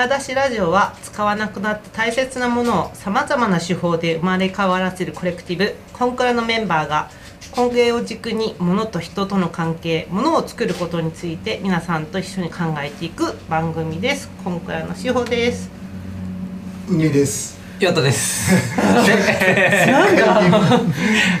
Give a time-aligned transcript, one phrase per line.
[0.00, 7.10] 蔵出しラジオは使わなくなった大切なものをさまざまな手法で生まれ変わらせるコレクティブコンクラのメンバーが
[7.50, 15.70] 工芸を軸に物と人との関係物を作ることについて皆さんと一緒に考えていく番組ですコンクラの手法です
[16.88, 18.52] 海ですヨトです。
[18.76, 20.24] なんか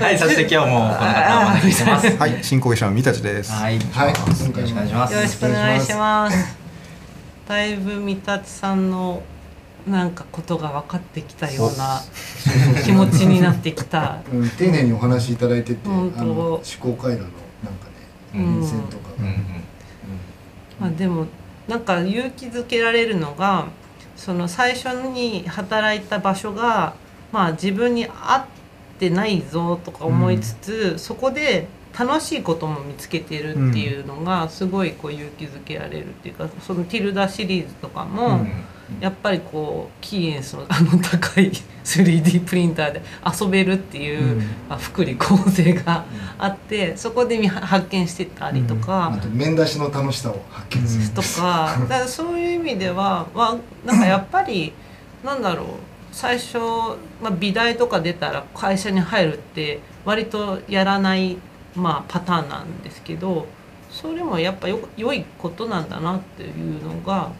[0.02, 2.16] はい、そして今日もこの方をお招きしてます。
[2.16, 3.52] はい、進行者の三立です。
[3.52, 5.12] はい、はいよろしくお願いします。
[5.12, 6.69] よろしくお願いします
[7.50, 9.24] だいぶ三立さんの
[9.84, 12.00] なんかことが分かってきたような
[12.84, 14.22] 気持ちになってきた。
[14.32, 17.32] うん丁寧にお話しいただいてて思考回路のなんかね
[18.34, 18.40] うん。
[18.40, 19.34] 変遷とかが、うんうん
[20.78, 21.26] まあ、でも
[21.66, 23.66] なんか勇気づけられるのが
[24.14, 26.94] その最初に働いた場所が、
[27.32, 31.66] まあ、自分に合ってないぞとか思いつつ、そこで
[31.98, 38.50] 楽しいことも見つけてるっていうのがすごいこう勇気づけられるっていうかその「ティルダ」シリーズとかも、うん。
[39.00, 41.52] やっぱりこうキーエンスのあの高い
[41.84, 43.02] 3D プリンターで
[43.40, 44.38] 遊べるっていう、うん。
[44.68, 46.04] まあ、福利厚生が
[46.38, 49.12] あってそこで見発見してたりとか。
[49.14, 54.72] あと面出しの楽しさを発見する、とかだからそういう意味では、まあ、なんかやっぱり
[55.24, 55.66] なんだろう
[56.12, 56.58] 最初、
[57.22, 61.36] まあ、美大とか出たら会社に入るって割とやらない、
[61.74, 63.46] まあ、パターンなんですけど
[63.90, 67.30] それもやっぱよ良いことなんだなっていうのが、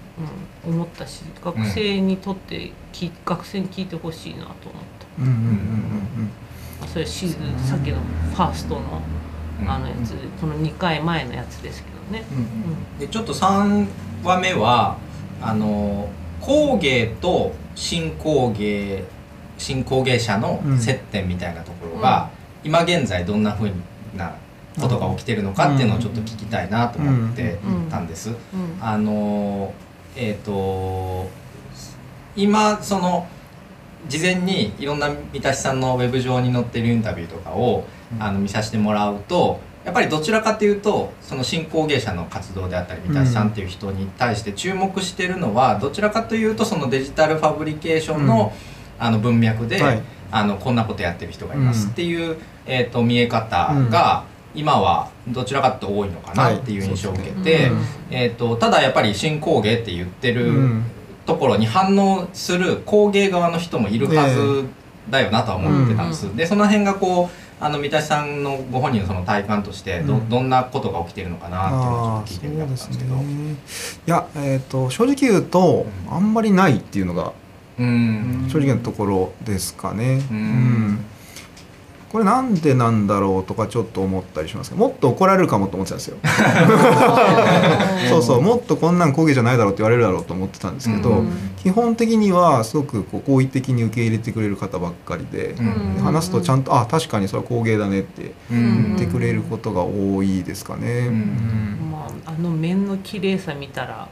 [0.66, 5.22] うん、思ったし学生にとってき、学生に聞いてほしいなと思った。
[5.22, 6.30] うんうんうん
[6.86, 9.02] それシーズンさっきのファーストの
[9.66, 12.24] あのやつ、この2回前のやつですけどね。
[12.32, 12.98] うんうん。
[12.98, 13.86] でちょっと三
[14.24, 14.96] 話目は
[15.42, 16.08] あの
[16.40, 19.04] 工芸と新工芸
[19.58, 22.30] 新工芸者の接点みたいなところが、
[22.64, 23.70] 今現在どんなふう
[24.16, 24.34] な
[24.80, 27.58] ことが起きてるのかっていうのをちょっと聞きたいなと思って
[27.90, 28.30] たんです。
[28.30, 28.36] うん。
[28.80, 29.72] あの
[30.16, 31.28] えっ、と
[32.36, 33.26] 今その
[34.08, 37.84] 事前にいろんな三田さんのウェブ上に載ってるインタビューとかを、
[38.18, 48.52] あの見させてもらうとやっぱりどちらかというとその新工芸者の活動であったり三田さんっていう人に対して注目してるのはどちらかというとそのデジタルファブリケーションの,、
[48.98, 52.36] あの文脈で、はいあのこんなことやってる人がいますうんっていう、
[52.66, 54.24] えー、と見え方が、
[54.54, 57.84] 今はどちらかと多いのかなっていう印象を受けて、うん。
[58.10, 60.84] えー、とただやっぱり新工芸って言ってる、うん。
[61.26, 64.64] ところに反応する工芸側の人もいるはず
[65.10, 66.36] だよなとは思ってたんです、うん。
[66.36, 70.28] でその辺がこうあの三田さんのご本人のその体感としてど,、うん。
[70.28, 73.14] どんなことが起きてるのかなっていうのをちょっと聞いてみたかったんですけど。
[73.16, 73.22] ね。
[74.06, 77.32] いやえっ、と正直言うとあんまりないっていうのがうん
[78.48, 80.22] 正直なところですかね。
[80.30, 80.36] うん。
[80.36, 81.04] うん。
[82.10, 86.16] これなんでなんだろうとかちょっと思ったりしますけどもっと怒られるかもと思ってたんですよ。
[88.10, 91.28] そうそうもっとこんなん工芸じゃないだろうって言われるだろうと思ってたんですけど、うん。
[91.62, 96.02] 基本的にはすごくこう好意的に受け入れてくれる方ばっかりで、うん。
[96.02, 98.96] 話すとちゃんと「あ確かにそれは工芸だね」ってうん。
[98.96, 101.06] 言ってくれることが多いですかね。
[101.06, 101.78] うん。
[101.92, 104.08] まあ、あの面の綺麗さ見たら、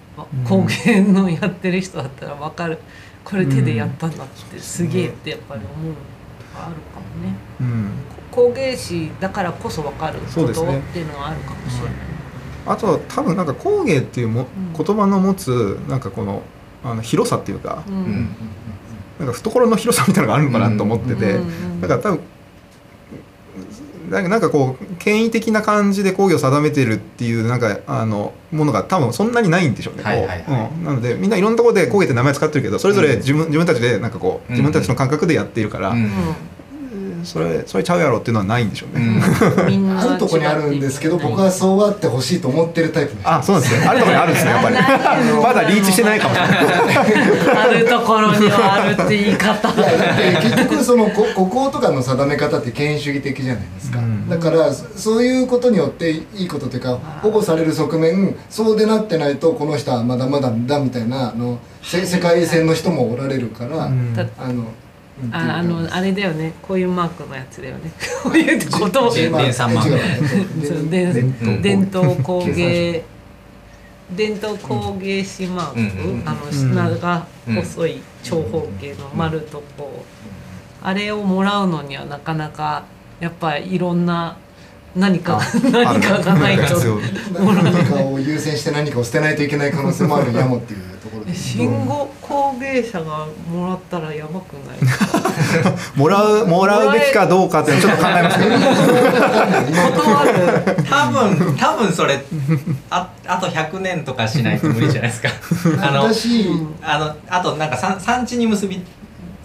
[0.48, 2.78] 工芸のやってる人だったら分かる
[3.28, 7.36] これ手でやったんだって、すげえってやっぱり思うのがあるかもね。
[7.60, 7.90] うん。
[8.30, 10.54] 工芸士だからこそ分かることっ
[10.92, 11.92] ていうのはあるかもしれない、
[12.66, 16.42] あとは多分なんか工芸っていうも、うん言葉の持つなんかこの
[16.84, 18.36] あの広さっていうか、うんうん
[19.18, 22.20] なんか懐の広さみたいなのがあるのかなと思ってて、うんだから多分
[24.08, 30.02] なんかこう権威的な感じで工芸を定めてるっていうなんかあのものが多分そんなにないんでしょうね。
[30.02, 30.44] はいはいはい。
[30.76, 30.80] う。
[30.80, 30.84] ん。
[30.84, 36.10] なのでみんないろんなところで工芸って名前使ってるけどそれぞれ自分,、自分たちでなんかこううん自分たちの感覚でやっているから、うん
[37.24, 39.20] それそれちゃうやろっていうのはないんでしょうね。
[39.98, 43.86] あるとこにあるんですけど僕はそうあってほしいと思ってるタイプの人あそうなんですね。
[43.86, 44.76] あるところにあるんですねやっぱり。
[45.42, 46.58] まだリーチしてないかもしれない。
[47.56, 64.66] あるところにはあるって言い方い結局そのこ国交とかの定め方って権威主義的じゃないですか、うんだからそそういうことによっていいことというか保護される側面そうでなってないとこの人はまだまだだみたいなあのせ世界線の人もおられるから、うんだあのうん
[65.32, 66.54] ああのあれだよね。
[66.62, 67.92] こういうマークのやつだよね。
[68.22, 71.62] こういうことを伝統。
[71.62, 73.04] 伝統工芸。
[74.16, 80.06] 伝統工芸士マーク、あの砂が細い長方形の丸とこう、
[80.82, 82.84] あれをもらうのにはなかなか
[83.20, 84.36] やっぱりいろんな
[84.96, 85.40] 何か
[85.70, 86.80] 何かがないと
[87.38, 90.80] 何かを優先して何かを捨てないといけない可能性もあるやもっていう
[91.28, 94.78] ところで信号工芸者がもらったらやばくない
[95.96, 98.50] もらうもらうべきかどうかっていうのをちょっと考えますけど。
[99.98, 100.76] 断る。
[100.88, 102.22] 多分多分それ
[102.90, 105.28] ああと100年とかしないと無理じゃないですか。
[105.86, 106.48] あの私、
[106.82, 108.82] あのあとなんか産産地に結び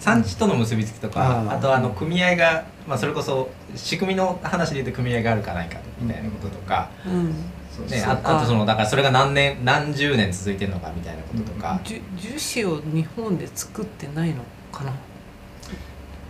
[0.00, 7.34] 産地との結びつきとかあとあの組合が、まあ、それこそ仕組みの話で言うと組合があるかないかみたいなこととか、うん
[7.82, 8.16] ね、そう。
[8.16, 14.42] かああとそのだからそれが何年何十年続いてるのかみたいなこととか、樹樹脂を日本で作ってないの
[14.72, 14.92] かな？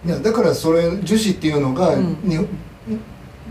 [0.07, 2.19] いやだからそれ樹脂っていうのが、うん。
[2.23, 2.47] に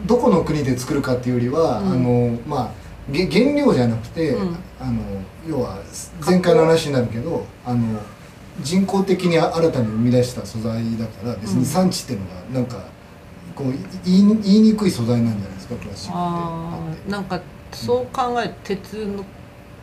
[0.05, 1.91] どこの国で作るかっていうよりは、うん。
[1.91, 2.71] あのまあ
[3.11, 4.57] げ原料じゃなくて、うん。
[4.79, 5.01] あの
[5.47, 5.79] 要は
[6.25, 7.99] 前回の話になるけどあの
[8.61, 12.85] 人工的に新たに生み出した素材だから別に産地っていうのがなんか
[13.55, 13.73] こう
[14.05, 17.11] 言い言いにくい素材なんじゃないですかプラスチックって。
[17.11, 17.41] なんか
[17.73, 19.23] そう考え鉄の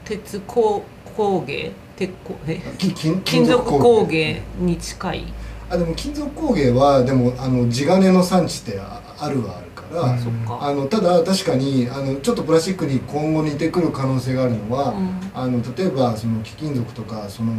[0.05, 0.83] 鉄工
[1.17, 1.73] 工芸？
[1.97, 2.61] 鉄工え？
[2.79, 4.43] き金金属工芸。
[4.59, 5.25] に近い。
[5.69, 10.17] あでも金属工芸はでもあの地金の産地ってああるはあるから、
[10.69, 15.31] あのただ確かにあのちょっとプラスチックに今後似てくる可能性があるのは、うん。
[15.33, 17.53] あの例えばその貴金属とかその、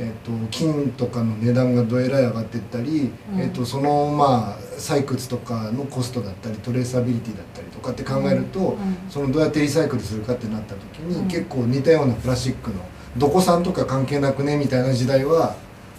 [0.00, 3.40] えっと金とかの値段がどえらい上がっていったり、うん。
[3.40, 8.76] えっとそのまあ採掘とかのコストだったりトレーサビリティだったりとかって考えると、うん。
[9.10, 11.28] そのどうやってリサイクルするかってなった時に、うん。
[11.28, 12.76] 結構似たようなプラスチックの
[13.16, 15.56] どこ産とか関係なくねみたいな時代は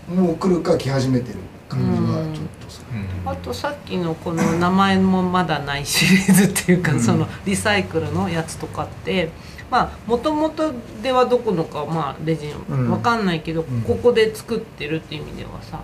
[0.10, 1.40] もう来るか来始めてる
[1.70, 3.00] 感じはちょっとする。
[3.24, 3.30] うん。
[3.30, 7.00] あとさっきのこの名前もまだないシリーズっていうか、うん。
[7.00, 9.30] そのリサイクルのやつとかって
[9.72, 12.88] まあもともとではどこのかまあレジうん。
[12.88, 13.82] ンわかんないけど、ん。
[13.88, 15.80] ここで作ってるっていう意味ではさ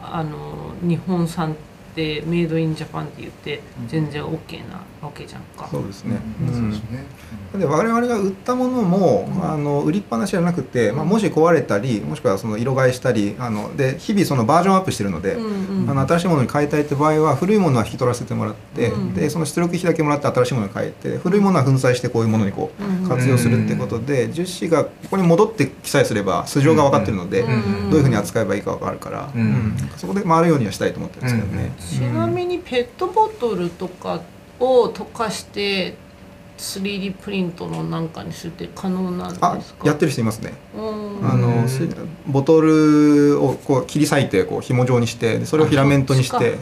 [0.00, 1.73] あの日本産って
[2.26, 5.68] メイドインジャパンって言って全然 OK なわけじゃんか。
[5.70, 6.70] そうですね、うん。
[6.70, 7.04] ですね。
[7.58, 15.90] で我々が売ったものも、あの売りっぱなしじゃなくて、まあ、もし壊れたりもしくはその色替えしたりあので日々そのバージョンアップしてるので、うんうん。
[15.90, 29.40] あの新しいものに変えたいって場合は古いものは引き取らせてもらって、うんでその出力費だけもらって新しいものに変えて古いものは粉砕してこういうものにこうんう活用するってことで、樹脂がここに戻ってきさえすれば素性が分かってるので、うんどういうふうに扱えばいいか分かるから、うん。
[29.40, 29.76] うん。
[29.96, 31.72] そこで回るようにはしたいと思ってるんですけどね。
[31.90, 34.20] ちなみにペットボトルとか
[34.60, 35.96] を溶かして
[36.58, 39.58] 3D プリントのなんかにするって可能なんですか？
[39.82, 40.54] あやってる人いますね。
[40.76, 41.28] うん。
[41.28, 41.88] あのす
[42.26, 46.58] ボトルをこう切り裂いてこう紐状にしてでそれをフィラメントにして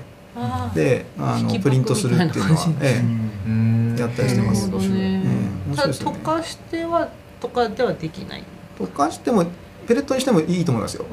[0.75, 3.01] であのプリントするっていうのはえ
[3.47, 3.97] うん。
[3.99, 4.67] やったりしてます。
[4.69, 5.23] なるほどね。
[5.25, 6.19] うん面ただ白いですよね。
[6.19, 7.09] 溶かしては
[7.41, 8.45] とかではできない？
[8.81, 9.45] え、溶かしても
[9.93, 11.05] ペレットにしてもいいと思いますよ。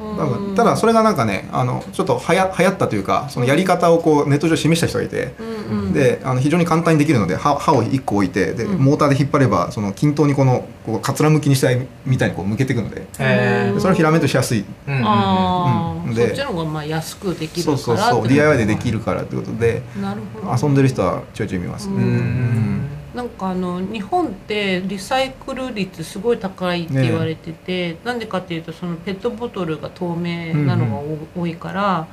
[0.56, 5.92] ただそれがなんかねあのちょっとはや流行ったというかそのやり方をこうネット上で示した人がいて、うんうん。
[5.92, 8.78] であの非常に簡単にできるので刃刃を1個置いてで、うん。
[8.78, 14.64] モーターで引っ張ればその均等にこのこうかつらむきにしたいみたいにこう向けていくのでそれをフィラメントしやすい。
[14.88, 16.14] うんうんうん。
[16.14, 20.66] でそっちの方がまあ安くできるそうからそうそうって DIY でできるからということでなるほど。
[20.66, 21.96] 遊んでる人はちょいちょい見ます、うん。
[21.96, 30.96] うんなんかあの日本ってリサイクル率すごい高いって言われてて、なんでかっていうとそのペットボトルが透明なのが
[31.34, 32.08] お多いから、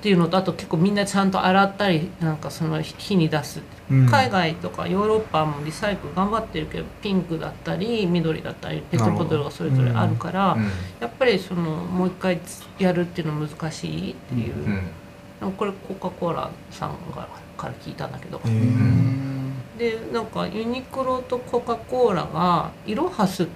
[0.00, 3.60] っていうのとあと結構みんなちゃんと洗ったりなんかその火に出す、
[3.90, 4.06] うん。
[4.06, 10.62] 海外とかヨーロッパもリサイクル頑張ってるけどピンクだったり緑だったりペットボトルがそれぞれあるからうん
[11.00, 12.40] やっぱりそのもう一回
[12.78, 14.54] やるっていうのは難しいっていう、
[15.58, 17.28] これコカ・コーラさんが
[17.58, 18.40] から聞いたんだけど。
[19.80, 23.52] でなんかユニクロとコカ・コーラがイロハスって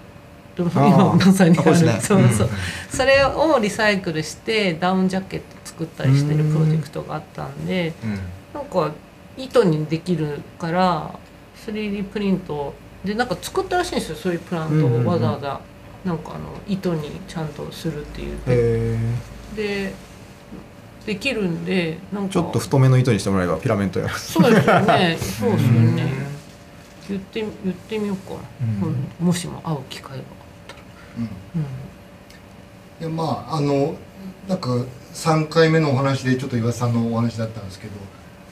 [0.63, 1.71] 今まさにある。
[1.83, 2.01] ね。
[2.01, 2.49] そうそう。
[2.89, 8.19] それをリサイクルしてダウンジャケット作ったりしてるプロジェクトがあったんでうん。
[8.55, 8.91] なんか
[9.37, 11.19] 糸にできるから
[11.67, 12.73] 3D プリント
[13.05, 15.61] でなんか作ったらしいんですよそういうプラントうんうんうんをわざわざ
[16.07, 18.39] なんかあの糸にちゃんとするっていう。
[18.47, 18.99] へ
[19.55, 19.93] で
[21.07, 22.29] できるんでなんか。
[22.31, 25.19] ーちょっと太めの糸にしてもらえばフィラメントやるそうですよね。
[25.21, 25.97] そうですようん。
[25.97, 26.13] ね
[27.09, 28.35] 言って言ってみようか。
[28.35, 28.39] な、
[28.87, 28.95] うん。
[29.21, 30.23] うんもしも会う機会があっ
[30.69, 31.67] たら、
[33.01, 33.95] いやまああの
[34.49, 34.71] なんか
[35.15, 37.93] 3回目のお話でちょっと岩田さんのお話だったんですけど、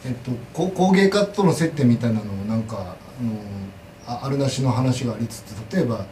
[0.07, 2.95] えっと、こ工芸家との接点みたいなのもなんかあの
[4.07, 6.07] ああるなしの話がありつつ例えば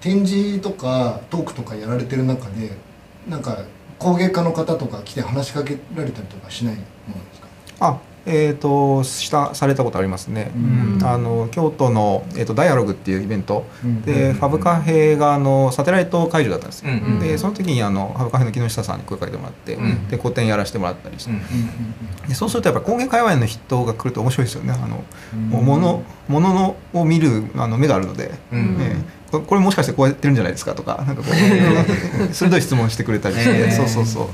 [0.00, 2.72] 展示とかトークとかやられてる中で
[3.28, 3.58] なんか
[4.02, 7.46] 工芸家の方とか来て話しかけられたりとかしないものですか？
[7.80, 10.94] あえー、としたされたことありますね、うん。
[10.94, 11.04] うん。
[11.04, 13.64] あの京都の、えー、とダイアログっていうイベント。
[14.06, 14.34] で、うん。
[14.34, 17.18] ファブカフェがあのサテライト会場だったんですよ、うん。
[17.18, 20.06] でその時にあのファブカフェの木下さんに声かけてもらって、うん。
[20.06, 22.28] で個展やらせてもらったりして、うん。
[22.28, 24.72] でそうするとやっぱ工芸界隈の人が来ると面白いですよね。
[24.72, 25.02] あの、
[25.34, 25.48] うん。
[25.48, 28.78] もう物物のを見るあの目があるので、うん。
[28.80, 31.34] ええここれもしかしてこうやってるんじゃないですかとかなんかこう
[32.34, 34.26] 鋭い質問してくれたりして、そうそうそう。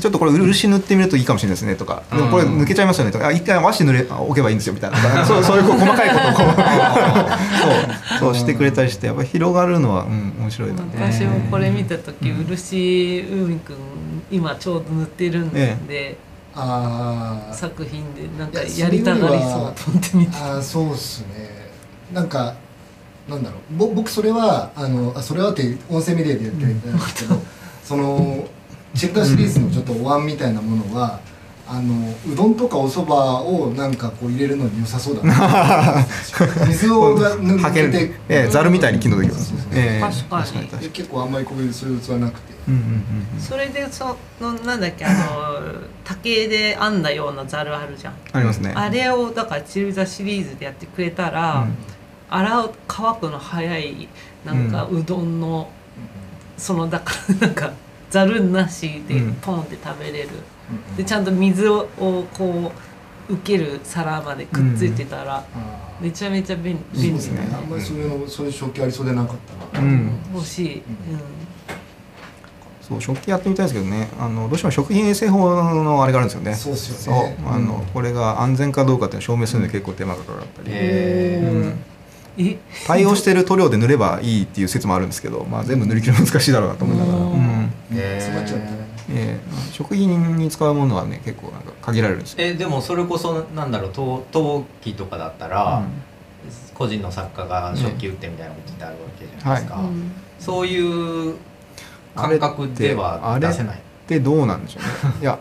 [0.00, 2.02] ちょっとこれ漆塗ってみるといいかもしれないですねとか。
[2.10, 5.24] でもこれ抜けちゃいますよねとかあ一回和紙塗れ置けばいいんですよみたいな。
[5.26, 6.46] そう そういうこう細かいことを。
[6.46, 8.28] こ うそう。
[8.28, 10.82] そうしてくれたりしてやっぱり広がるのは、うん、面白いな。
[10.94, 13.76] 私もこれ見た時漆海くん
[14.30, 16.16] 今ちょうど塗ってるんで、
[16.54, 21.70] ああ作品でなんかやりたがりそうと思って見てあーそうっすね。
[22.12, 22.54] なんか
[23.28, 23.76] なんだろう。
[23.76, 26.80] ぼ僕それはあのあそれはって音声メディアでやってるん。
[26.80, 27.40] ですけど、
[27.84, 28.46] その
[28.94, 31.20] チェルタシリーズのちょっとお椀みたいなものは、
[31.70, 36.06] あのうどんとかお蕎麦をなんかこう入れるのに良さそうだな。
[36.66, 39.52] 水をが抜はけて、ええざるみたいに機能できます
[40.30, 40.88] 確かに。
[40.88, 42.82] 結構あんまりこういうそういう器なくて、うんうんう
[43.36, 45.16] んそれでそのなんだっけあの
[46.04, 48.14] 竹で編んだようなざるあるじゃん。
[48.32, 48.72] ありますね。
[48.74, 51.76] あれをだからチルザシリーズでやってくれたら、うん
[52.30, 54.08] 洗う乾くの早い
[54.44, 55.70] なんかうどんの、
[56.56, 57.72] そのだから なんか
[58.10, 59.34] ざるなしでうん。
[59.40, 60.28] ポンって食べれる、
[60.96, 62.72] でちゃんと水ををこ
[63.28, 65.44] う受ける皿までくっついてたら、
[66.00, 67.46] めちゃめちゃ便利ですね。
[67.52, 69.36] あんまりそういうのそういう食器ありそうでなかっ
[69.72, 70.10] たな、うん。
[70.34, 70.82] 欲しい、うん。
[72.80, 74.08] そう食器やってみたいですけどね。
[74.18, 76.54] あのどうしても食品衛生法のあれがあるんですよね。
[76.54, 77.36] そうっすよね。
[77.46, 80.72] あのこれが安全かどうかっていうのを証明するので結構手間がかかったり、う。
[80.72, 80.74] ん。
[80.74, 81.74] え
[82.86, 87.30] 対応してる塗料で塗ればいいっていう説もあるんですけど、まあ、全部塗り切るの難しいだろうなと思いながら、ううん。
[87.30, 88.66] んへー詰まっちゃって
[89.10, 95.82] ええ食品に使うものはね結構なんか限られるんですよ、えでもそれこそなんだろう陶陶器とかだったら、
[96.74, 100.12] 個人の作家が食器売ってみたいなことってあるわけじゃないですか、うん。
[100.38, 101.36] そういう
[102.14, 103.80] 感覚では出せない。
[104.06, 105.14] でどうなんでしょうね。
[105.20, 105.38] いや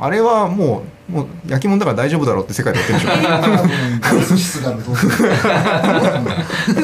[0.00, 4.36] あれはもうもう焼き物だから大丈夫だろうって世界でやってるでしょ。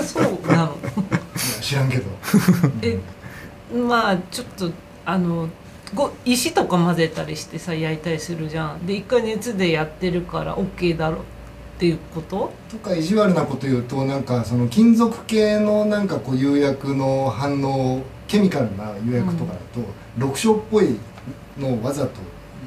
[0.03, 0.75] そうなの
[1.61, 1.91] 知らん。
[1.91, 2.05] けど
[2.83, 2.99] え
[3.77, 4.71] まあちょっと
[5.05, 5.49] あの
[5.95, 8.87] ご石とか混ぜたりしてさ焼いたりするじゃん。
[8.87, 11.21] で一回熱でやってるから OK だろっ
[11.79, 14.23] ていうこととか意地悪なこと言うとなん。
[14.23, 16.09] かその金属系のなん。
[16.09, 19.81] かこう釉薬の反応ケミカルな釉薬とかだと、
[20.17, 20.97] 緑色っぽい
[21.59, 22.21] のをわざと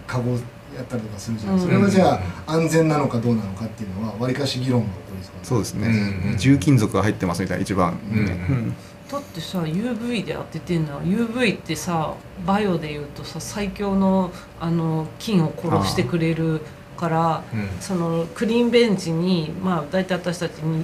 [0.08, 0.32] カゴ
[0.76, 1.60] やったりとかするじゃん、うん。
[1.60, 2.14] それはじゃ
[2.46, 6.38] あ安全なのかどうなのかっていうのはわりかし議論が起こりそうそうですね、うんうん。
[6.38, 8.20] 重金属が入ってますみたいな一番、ねうん。
[8.20, 8.76] うん。
[9.10, 12.14] だってさ UV で当ててんの UV ってさ
[12.46, 16.62] バイオでいうとさ最強のあの菌を殺してくれる
[16.98, 17.70] からうん。
[17.80, 20.84] そのクリーンベンチにまあ大体私たちに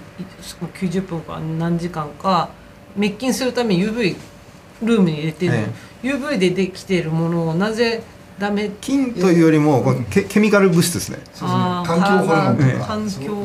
[0.75, 2.49] 90分か何時間か
[2.95, 4.15] 滅菌するために UV
[4.83, 5.65] ルームに入れてるの、え
[6.03, 8.03] UV でできてるものをなぜ
[8.43, 11.47] ダメ金というよりもケケミカル物質ですね、そうですね。
[11.47, 13.37] あー環境ホルモンとか環境。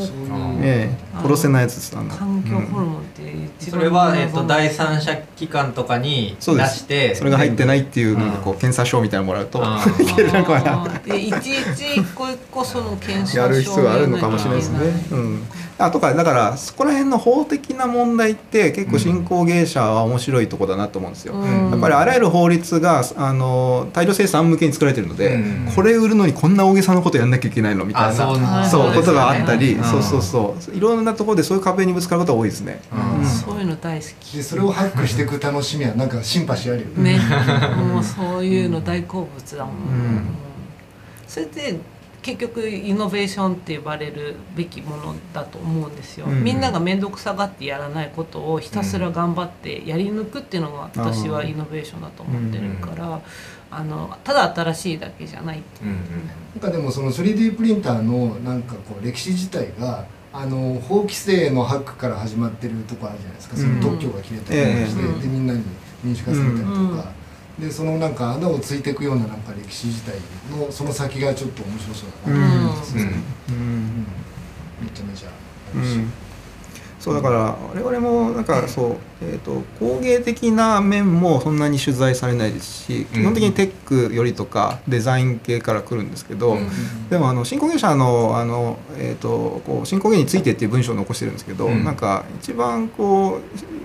[0.60, 3.22] ええ殺せないやつですあの環境ホルうんモンって
[3.60, 8.32] 一そ番れは、えっと、第三者機関とかに出してそれが入ってないっていううんなん。
[8.32, 11.14] かこう検査証みたいなのもらうとあいけるのかな。
[11.16, 14.78] いちいち一個一個その検証やる必要があるのかもしれないですね。
[15.12, 15.42] うん、
[15.78, 21.34] あとかだからそこら辺の法的な問題って結構新興芸者は面白いとこだなと思うんですよ。
[21.34, 21.70] うん。
[21.70, 25.72] やっぱりあらゆる法律があの大量生産向けに作られてるので、うん。
[25.74, 29.84] これ売るのにこんな大げさなことやんなきゃいけないのみたいなあそうことがあったり、うん。
[29.84, 30.76] そうそうそう。
[30.76, 32.80] いろんなところでそういう壁にぶつかることが多いですね。
[32.92, 33.20] うん。
[33.20, 33.26] うん。
[33.26, 34.36] そういうの大好き。
[34.36, 37.18] でそれをハックしていく楽しみはなんかシンパシーあるよね。
[37.76, 40.26] もうそういうの大好物だもん、うん。
[41.26, 41.78] それで
[42.22, 46.42] 結局イノベーションって呼ばれるべきものだと思うんですよ、うん。
[46.42, 53.20] みんなが面倒くさがってやらないことをひたすら頑張ってやり抜くっていうのが私はイノベーションだと思ってるから、
[53.70, 55.88] あのただ新しいだけじゃないってうん。
[55.90, 55.96] うん
[56.60, 60.06] なんかでもその 3D プリンターのなんかこう歴史自体が
[60.40, 65.22] あの法規制のハックから始まってるとこあるじゃないですか、その特許が切れたりとかして、ええ。
[65.22, 65.64] でみんなに
[66.04, 66.64] 民主化されたりと
[66.96, 67.10] か、
[67.58, 70.14] でそのなんか穴をついていくようななんか歴史自体
[70.56, 72.50] のその先がちょっと面白そうだな、うんうん。
[72.50, 72.62] うん。
[72.62, 74.06] うん。
[74.80, 75.28] めちゃめちゃ
[77.08, 83.72] そうだから我々もなんかそう、えー、と工芸的な面もそんなに取材されないですし基本的にテッ
[84.08, 87.08] クよりとかデザイン系から来るんですけど、うん。
[87.08, 91.84] でもあの新工芸者のあの、えー、とこう新工芸についてっていう文章を残してるんですけど、うん。
[91.84, 93.40] なんか一番こ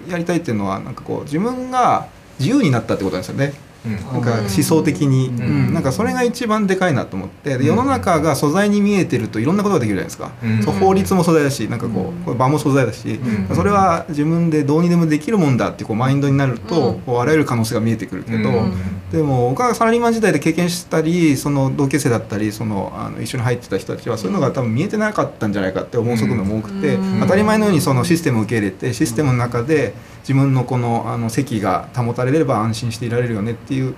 [0.08, 2.08] うやりたいっていうのはなんかこう自分が
[2.39, 3.53] 自由になったってことなんですよね。
[3.85, 3.95] うん。
[3.95, 5.41] なんか思想的に、うん。
[5.41, 7.57] うんなんかそれが一番でかいなと思って。
[7.57, 10.31] で世の中が素材に見えてるといろんなことができるじゃないですか、
[10.79, 13.55] 法律も素材だしなんかこう、場も素材だし、うん。
[13.55, 16.99] それは自分でどうにでもできるもんだってこうマインドになると、うん。
[17.01, 18.73] こうあらゆる可能性が見えてくるけど、うん。
[19.11, 27.21] でも僕がサラリーマン時代で経験したりその同級生だったりそのあの一緒に入ってた人たちはそういうのが多分見えてなかったんじゃないかって思う側面も多くて、うん。
[27.21, 29.93] 当たり前のようにそのシステムを受け入れてシステムの中で
[30.24, 33.94] 自分のこのあの席が保たれれば安心していられるよねっていう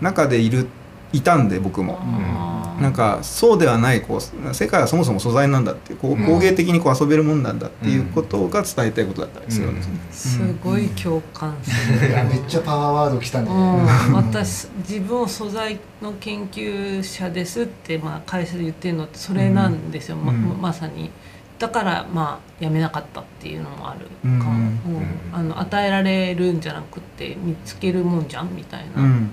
[0.00, 0.66] 中でいる
[1.12, 1.98] いたんで僕も。
[2.00, 2.82] あー。
[2.82, 6.26] なんかそうではないこう世界はそもそも素材なんだっていうこううん。
[6.26, 10.00] 工芸的にこう遊べるもんなんだっていうことが伝えたいことだったりするんですね。
[10.12, 12.08] すごい共感する。
[12.08, 20.60] いやめっちゃパワーワードきたね、うん、私自分を素材の研究者ですって、まあ、会社で言ってるのってそれなんですよ、まうん。
[20.60, 21.10] まさに
[21.58, 24.06] だからまあ辞めなかったっていうのもある
[24.40, 24.52] かも、
[24.86, 24.96] うん。
[24.96, 25.06] うん。
[25.32, 29.08] あの与えられるんじゃなくて見つけるもんじゃんみたいな、うん。
[29.08, 29.30] うん、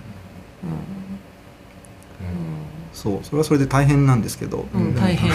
[2.94, 3.20] そう。
[3.24, 4.66] それはそれで大変なんですけど、
[4.98, 5.32] 大変。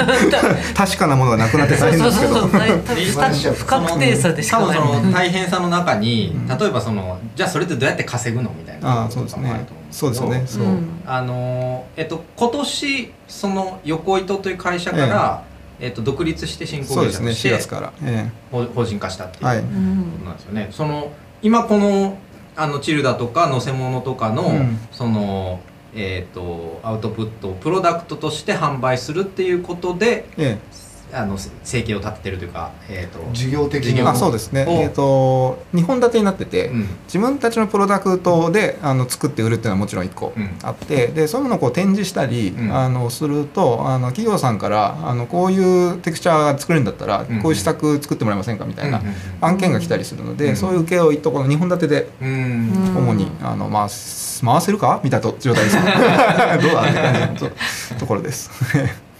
[0.74, 2.34] 確かなものがなくなって大変なんですけど。
[2.34, 2.60] そうそうそう。
[2.60, 4.76] 大多分不確定さでしかない。
[4.78, 6.58] 多分その大変さの中に、うん。
[6.58, 10.14] 例えばそのじゃあそれってどうやって稼ぐのみたいなああそうですところもあるねと思うんですけど。
[10.14, 10.66] そうですよね。
[10.66, 10.76] そう、う。
[10.78, 15.51] んあのーえっと今年その横糸という会社から、え
[15.88, 19.44] っと独立して新興そうですね4業者として月から、え法法人化したっていう。
[19.44, 19.60] はい。
[19.60, 20.68] ことうんなんですよね。
[20.70, 21.12] その
[21.42, 22.18] 今この
[22.54, 24.78] あのチルダとか乗せ物とかの、うん。
[24.92, 25.60] その
[25.94, 30.81] えっ、とアウトプットをプロダクトとして販売するっていうことでええ
[31.12, 33.90] あの生計を立ててるというか、えっ、と事業的に。
[33.90, 34.64] 事業えあそうですね。
[34.66, 34.70] お。
[34.70, 36.88] えっ、と2本立てになってて、うん。
[37.04, 40.58] 自分たちのプロダクトであの作って売るっていうのはもちろん1個うん。
[40.62, 42.74] あって、でそういうものをこう展示したり、うん。
[42.74, 50.56] あのするとあの企業さんからあのこういうテクスチャーが作れるんだったら、うんこういう施策作ってもらえませんかみたいなうんうん案件が来たりするので、うん。
[50.56, 52.28] そういう請負とこの2本立てでうん。
[52.28, 52.96] うん。
[52.96, 55.00] 主に、あの回す回せるか？
[55.04, 56.82] みたいな状態です どうだ？
[56.82, 57.56] って感じのと
[58.00, 58.50] ところです。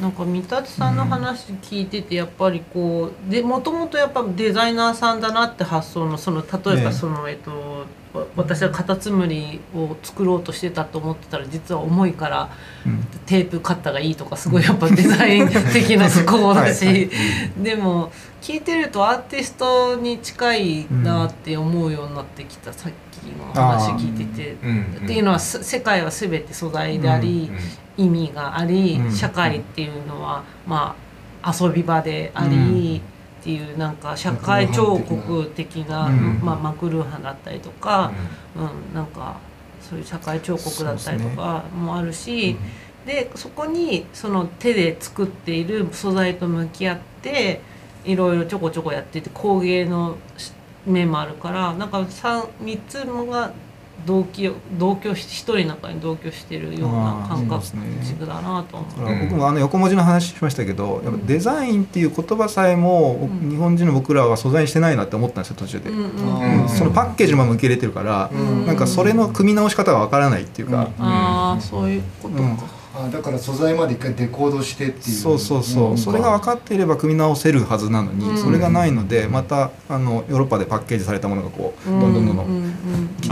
[0.02, 12.50] なんか三達さんの話聞いててやっぱりこうでもともとやっぱデザイナーさんだなって発想のその例えねばその、えっとわ私はカタツムリを作ろうとしてたと思ってたら実は重いから
[12.84, 13.04] うん。
[13.26, 17.10] テープカッターがいいとかすごいやっぱデザイン的な思考だし、 はい
[17.62, 24.56] でも聞いてるとアーティストに近いなって思うようになってきた、さっきの話聞いてて。
[24.62, 27.50] うんっていうのはす世界は全て素材であり、
[27.96, 29.12] 意味があり、うん。
[29.12, 30.96] 社会っていうのはま
[31.42, 33.00] あ遊び場であり、
[33.40, 36.40] っていうなんか社会彫刻的な、うん。
[36.42, 38.12] まあ、マクルーハンだったりとか、
[38.56, 38.94] うん。
[38.94, 39.40] なんか
[39.80, 42.56] そういう社会彫刻だったりとかもあるし
[43.04, 47.60] で,、そこにその手で作っている素材と向き合って
[48.04, 50.52] いろいろちょこちょこやってて工芸のし
[50.86, 52.94] 面もあるからなんか 3, 3つ
[53.30, 53.52] が
[54.06, 59.00] 同居同居し一人の中に同居してるような感覚だなと思う。
[59.00, 63.50] だから僕もあの横文字の話しましたけど、やっぱデザインっていう言葉さえも、うん。
[63.50, 66.68] 日本人の僕らは素材にしてないなって思ったんですよ途中で、うんうんうん。
[66.68, 68.66] そのパッケージのまま受け入れてるから、うん。
[68.66, 72.42] なんかそれの組み直し方がわからないっていうか、ああそういうことか。
[72.42, 72.58] うん。
[72.94, 75.16] あだから素材まで一回デコードしてっていう。
[75.16, 75.98] そうそうそう、ん。
[75.98, 78.38] それが分かっていれば組み直せるはずなのに、うん。
[78.38, 82.74] それがないのでまたあのヨーロッパでパッケージされたものがこうどんどんどんどん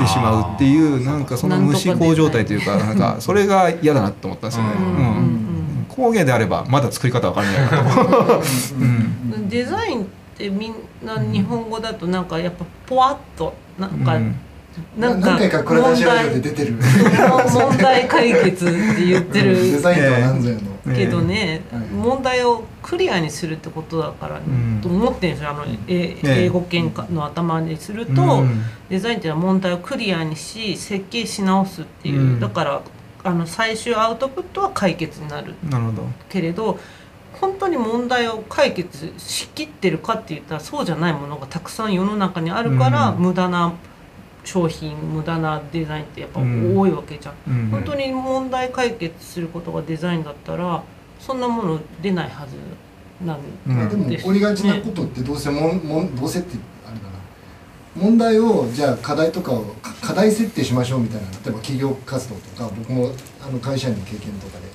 [0.01, 4.73] うんうん来てしまうっていうなんかその無思考状態というかなんかそれが嫌だなって思ったんですよね。
[4.75, 5.87] うん。
[5.89, 8.43] 工芸であればまだ作り方わかんないなと。
[8.81, 9.49] うん。
[9.49, 10.75] デザインってみん。
[11.05, 12.25] な日本語だとなん。
[12.27, 13.91] かやっぱポワッとなん。
[14.05, 14.37] か、うん
[14.97, 15.75] なんか何回か
[16.31, 16.75] で出てる。
[16.75, 21.83] 問題解決って言ってデるザインとは何ぞやの、けどね、はい。
[21.87, 24.81] 問題をクリアにするってことだから、ん。
[24.81, 26.45] と思ってるんですよあの、ええ。
[26.45, 28.63] 英語圏の頭にすると、うん。
[28.89, 32.41] デザインっていうのは問題をクリアにし設計し直すっていう、うん。
[32.41, 32.83] だから
[33.25, 35.55] あの最終アウトプットは解決になる。
[35.69, 36.03] なるほど。
[36.29, 36.79] けれど
[37.33, 43.19] 本当に問題を解決しきってるかって言ったらそうじゃないものがたくさん世の中にあるから、うん。
[43.19, 43.73] 無駄な
[44.44, 47.35] 商品無駄なデザインってやっぱうん多いわけじゃん。
[47.48, 47.70] うん。
[47.70, 50.83] 本当に問題解決することがデザインだったら
[51.18, 52.57] そんなもの出ないはず
[53.24, 57.11] なんうんまあでも起こりがちなことってどうせもんもんどうせってあれだな。
[57.96, 63.11] 問題をじゃあ課題とかをか課題設定しましょうみたいな例えば企業活動とか僕も
[63.46, 64.70] あの会社員の経験とかで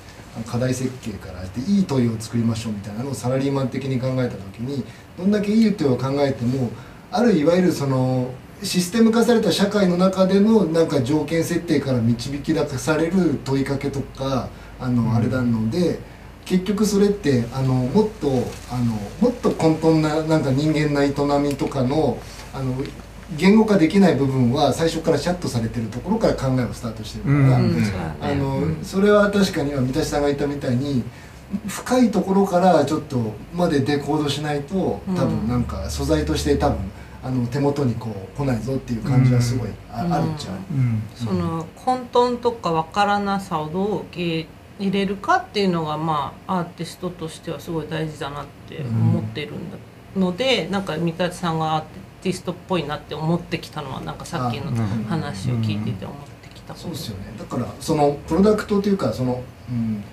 [0.46, 4.84] 課題設計からやっていい問いを作りましょうみたいなのをサラリーマン的に考えた時に
[5.18, 6.70] どんだけいい問いを考えても
[7.12, 8.30] あるいわゆるその
[8.64, 15.16] システム化された社会の中でのなんか条件設定から導き出される問いかけとかあの、うん。
[15.16, 16.00] あれなので
[16.46, 18.30] 結局それってあのもっと
[18.72, 21.10] あのもっと混沌ななんか人間な営
[21.42, 22.18] みとかの
[22.54, 22.76] あの
[23.36, 27.56] 言語化できない部分は最初からシャットされてるところから考えをスタートしてるから、
[28.22, 28.84] あのうん。
[28.84, 31.04] それは確かに今三田さんが言ったみたいに
[31.68, 36.78] 深いところからちょっとまでデコードしないと多分なんか素材として多分
[37.26, 40.62] あの手元にこう来ないぞっていう感じはすごいあ,、るっちゃある。
[40.72, 41.02] うん。
[41.16, 49.78] その混沌とか分からなさをどう受け入れるかっていうのがまあアーティストとしてはすごい大事だなって思ってるんだ、
[50.16, 51.84] のでなんか三田さんがアー
[52.22, 54.76] ティストっぽいなって思ってきたのはなんかさっきのうん。
[55.06, 56.76] 話を聞いてて思ってきた。
[56.76, 57.34] ことそうですよね。
[57.40, 60.04] だからそのプロダクトというかその、うん、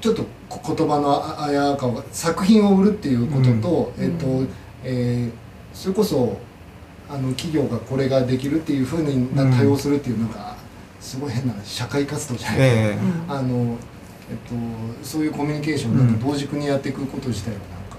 [0.00, 4.04] ちょっとこ言葉のああやかは作品を売るっていうことと、うん。
[4.04, 4.48] えっ、と、うん。
[4.82, 5.43] えー
[5.74, 6.38] それこそ
[7.08, 10.56] あの企業がこれができるっていうふうに対応するっていうなんか
[11.00, 13.76] すごい変な社会活動じゃない、えうんあの、
[14.30, 14.54] えっと、
[15.02, 17.98] そういうコミュニケーションをなんか同軸にやっていくこと自体はなんか、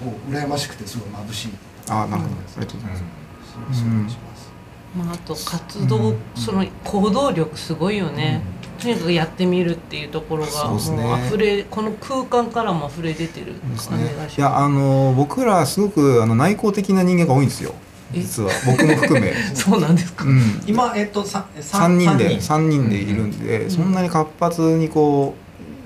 [0.00, 1.48] うん、こう羨ましくてすごい眩しい。
[1.48, 2.34] えああなるほど。
[2.34, 3.04] ありがとうございます、
[3.52, 4.52] そうそう感じます。
[4.96, 6.18] まあ、あと活動、うん。
[6.34, 8.42] その行動力すごいよね、
[8.78, 14.38] とにかくやってみるっていうところがもう溢れこの空間からも溢れ出てるですね感じがします。
[14.38, 17.74] いやあの僕らすごくあの内向的な人間が多いんですよ。
[18.12, 18.20] え？
[18.20, 18.50] 実は。
[18.66, 23.70] 僕も含め、 そうなんですか、うん、今えっとさ3人で三3人でいるんで、うん。
[23.70, 25.34] そんなに活発にこ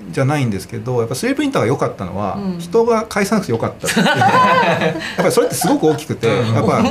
[0.09, 2.59] うじゃないんですけどやっぱ 3D プリンターが良かったのは、うん。
[2.59, 4.05] 人が返さなくて良かったっていう。
[4.05, 4.17] やっ
[5.17, 6.53] ぱりそれってすごく大きくて、うん。
[6.53, 6.83] やっぱ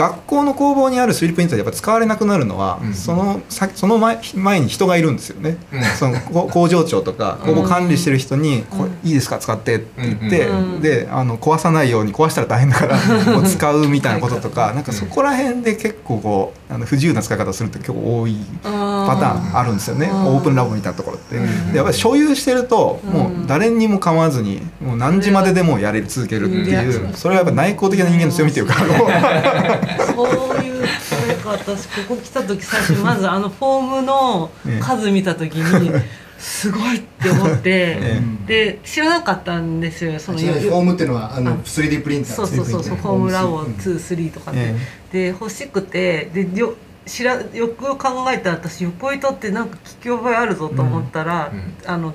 [0.00, 2.94] 学校の工房にある 3D プリンターでやっぱ使われなくなるのは、うん。
[2.94, 5.58] その先その前前に人がいるんですよね。
[5.72, 5.84] うん。
[5.84, 8.78] そのこ工場長とかここ管理してる人に「うん。
[8.78, 12.96] これいいですか使って」って言って、うんであの壊さないように壊したら大変だから
[13.34, 20.08] もう使うみたいなこととかなんかそこら辺で結構こうあの不自由な使い方をするって結構多いパパターンあるんですよね。
[20.10, 20.26] うん。
[20.36, 21.36] オープンラボみたいなところって。
[21.36, 21.72] うん。
[21.72, 27.12] でやっぱり所有してるともう誰にも構わずにもう何時まででもやれる続けるっていううん。
[27.12, 28.74] それはやっぱ内向的な人間の強みっていうか
[29.98, 34.50] そういうなんか私ここ来た時最初まずあのフォームの
[34.80, 35.90] 数見た時に
[36.38, 40.18] すごいって思って えで知らなかったんですよ。
[40.18, 44.76] そのフォームっていうのはあのあ 3D プリンターそうそうそうそうフォームラボ23とかって、え
[45.12, 46.74] で欲しくてでよ
[47.06, 52.14] 知らよく考えたら私横糸ってなんか聞き覚えあるぞと思ったら、うんあの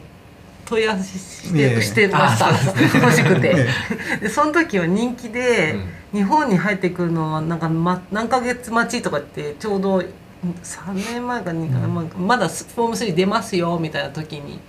[0.65, 2.49] 問い合わせしてしてました、
[2.99, 3.67] 欲しくて、
[4.17, 5.75] えでその時は人気で、
[6.15, 10.01] 日本に入ってくるのはなんか、ま、何ヶ月待ちとかってちょうど
[10.63, 14.59] 3年前か2年前か、まだフォーム3出ますよみたいな時に。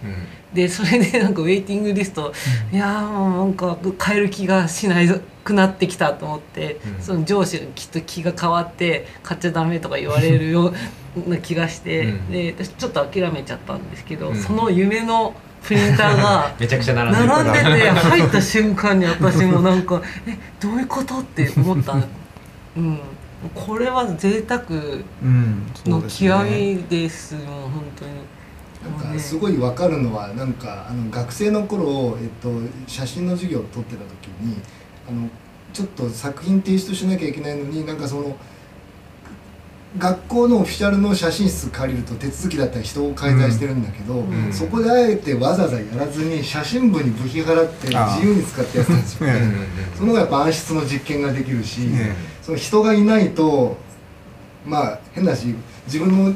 [0.53, 2.33] でそれでなんかウェイティングリスト、
[2.73, 5.09] いやーもうなんか変える気がしない
[5.45, 7.03] くなってきたと思って、うん。
[7.03, 10.73] その上司がきっと気が変わって買っちゃダメとか言われるよ
[11.27, 12.31] うな気がして、うん。
[12.33, 14.37] で私ちょっと諦めちゃったんですけど、うん。
[14.37, 15.35] その夢の
[15.66, 21.94] プリンターが めちゃくちゃ並んでる並んでて入った瞬間に私もなんか「えどういうこと?」って思った、
[22.76, 23.00] うん、
[23.55, 24.62] これは贅沢
[25.85, 28.11] の極みですもう本当に。
[29.00, 32.50] なんかすごい分かるのはなんかあの学生の頃、えっと、
[32.87, 34.59] 写真の授業を取ってた時に
[35.09, 35.29] あの
[35.72, 38.37] ちょっと作品提出しなきゃいけないのになんかその
[39.99, 44.53] 学校のオフィシャルの写真室借りると手続きだったり人を介在してるんだけど、うん。
[44.53, 49.27] そこであえてわざわざやらずに写真部に部費払って自由に使ってやってたんですよ。
[49.29, 49.53] えね。
[49.97, 53.77] その方がやっぱ暗室の実験ができるし、えその人がいないと
[54.67, 55.55] まあ変だし
[55.87, 56.35] 自分の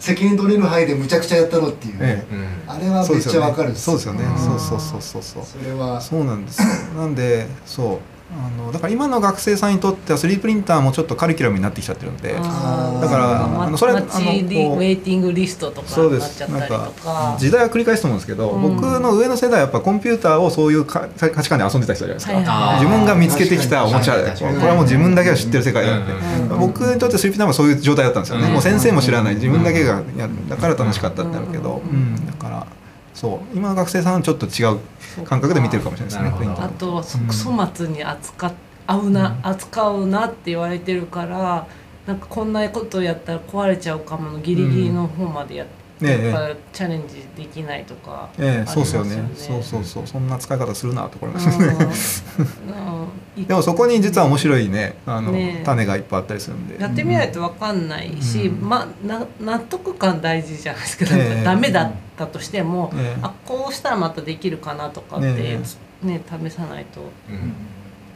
[0.00, 2.24] 責任取れる範囲でむちゃくちゃやったのっていう、え
[2.66, 4.24] あれはめっちゃわかるそうですよね。
[4.24, 5.22] うんそうそうそうそう。
[5.22, 6.00] そうそれは。
[6.00, 6.68] そうなんですよ。
[6.96, 16.40] なんでそうあのだから今の学生さんにとっては 3D プリンターもちょっとカリキュラムになってきちゃってるんでだからまあのそれあのこうウェイティングリストとかそうです。
[16.48, 18.76] なんかか時代は繰り返すと思うんですけど、うん。
[18.76, 28.52] 僕の上の世代はやっぱコンピューターをそういうか価値観で遊んでた人じゃないですか、はいはい自分が見つけてきたおもちゃでこれはもう自分だけが知ってる世界だって、うん僕にとって 3D プリンターはそういう状態だったんですよね、うん。
[28.54, 29.34] もう先生も知らない。
[29.34, 30.48] 自分だけがやる。
[30.48, 32.26] だから楽しかったってなるけど、ううんん。
[32.26, 32.66] だから
[33.14, 33.56] そう。
[33.56, 38.52] 今の学生さんはちょっと違う感覚で見てるかもしれないですねあとは粗末に扱っ
[38.86, 39.50] 合うな、うん。
[39.50, 41.66] 扱うなって言われてるから
[42.06, 49.30] なんかこんなことやったら壊れちゃうかものギリギリの方までやって、ねえやっぱチャレンジできないとかええそうですよね。
[49.34, 50.06] そうそうそう。
[50.06, 53.04] そんな使い方するなと思いますねうん。
[53.38, 53.46] うん。
[53.46, 55.64] でもそこに実は面白いねあのねえ。
[55.64, 56.80] 種がいっぱいあったりするんで。
[56.80, 58.68] やってみないと分かんないし、うん。
[58.68, 61.38] まあな納得感大事じゃないですか、え。
[61.40, 63.20] えダメだったとしても、ええ。
[63.22, 65.60] あこうしたらまたできるかなとかって、え。
[66.02, 67.00] ね試さないと。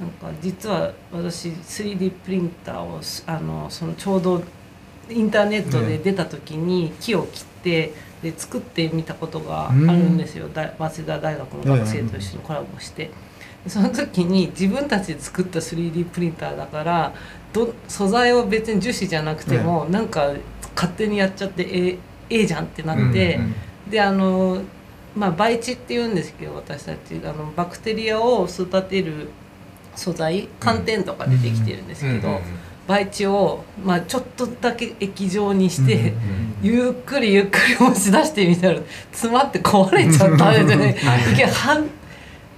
[0.01, 4.43] なんか実は私 3D プリンターをすあのそのちょうど
[5.11, 7.92] インターネットで出た時に木を切って
[8.23, 13.11] で作ってみたことがあるんですよ、だ早稲田大学の学生と一緒にコラボして。
[13.66, 17.12] その時に自分たちで作った 3D プリンターだから
[17.53, 20.33] ど素材を別に樹脂じゃなくても、なんか
[20.75, 21.99] 勝手にやっちゃってええ
[22.31, 23.40] ええじゃんってなって、
[23.90, 24.62] であの
[25.16, 29.29] まあ培地って言うんですけど私たちあのバクテリアを育てる
[29.97, 32.40] 素材寒天とかでできてるんですけど、
[32.88, 36.14] 培地を、まあ、ちょっとだけ液状にして、
[36.62, 38.81] ゆっくりゆっくり押し出してみたら
[39.12, 41.87] 詰まって壊れちゃったんですよ半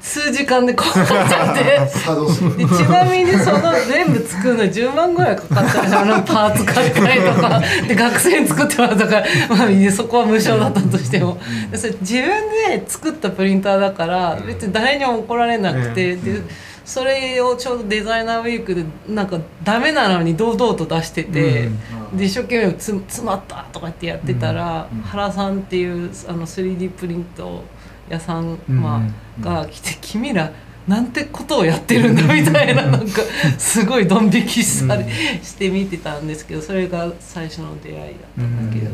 [0.00, 1.64] 数時間でこうなっちゃって。
[1.64, 11.38] でちなみにその全部作るのに10万ぐらいかかったんですよあのパーツ買ったりとか で学生に作ってもらったから、まあ、そこは無償だったとしても。
[11.70, 12.26] でそれ自分
[12.68, 16.42] で作ったプリンターだから別に誰にも怒られなくて、で
[16.84, 21.66] それをちょうどデザイナーウィークでなんかダメなのに堂々と出してて。
[21.66, 21.78] うん。
[22.16, 27.62] で一生懸命つ詰まったとか言ってやってたら、原さんっていうあの 3D プリント
[28.10, 29.00] 屋さん、ま
[29.40, 30.52] あ、が来て「君ら
[30.86, 33.22] なんてことをやってるんだ」みたいななんか
[33.56, 35.06] すごいドン引きされ、
[35.42, 38.90] して見てたんですけどそれが最初の出会いだったんだけど、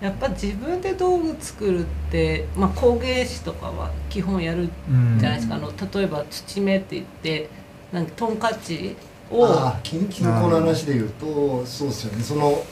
[0.00, 7.48] やっぱ自分で道具作るって、まあ、工芸士とかは基本やるうんじゃないですか、あの例えば土目って言って
[7.92, 8.96] なんかトンカチ
[9.30, 9.46] を。
[9.46, 12.22] ああキノキノコの話で言うとそうですよね。
[12.22, 12.64] その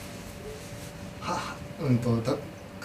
[1.21, 2.33] はうんとた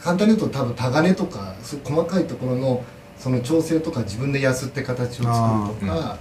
[0.08, 2.86] 簡単に言うと多分タガネとか細かいところの
[3.20, 6.18] その調整とか自分でやすって形を作るとか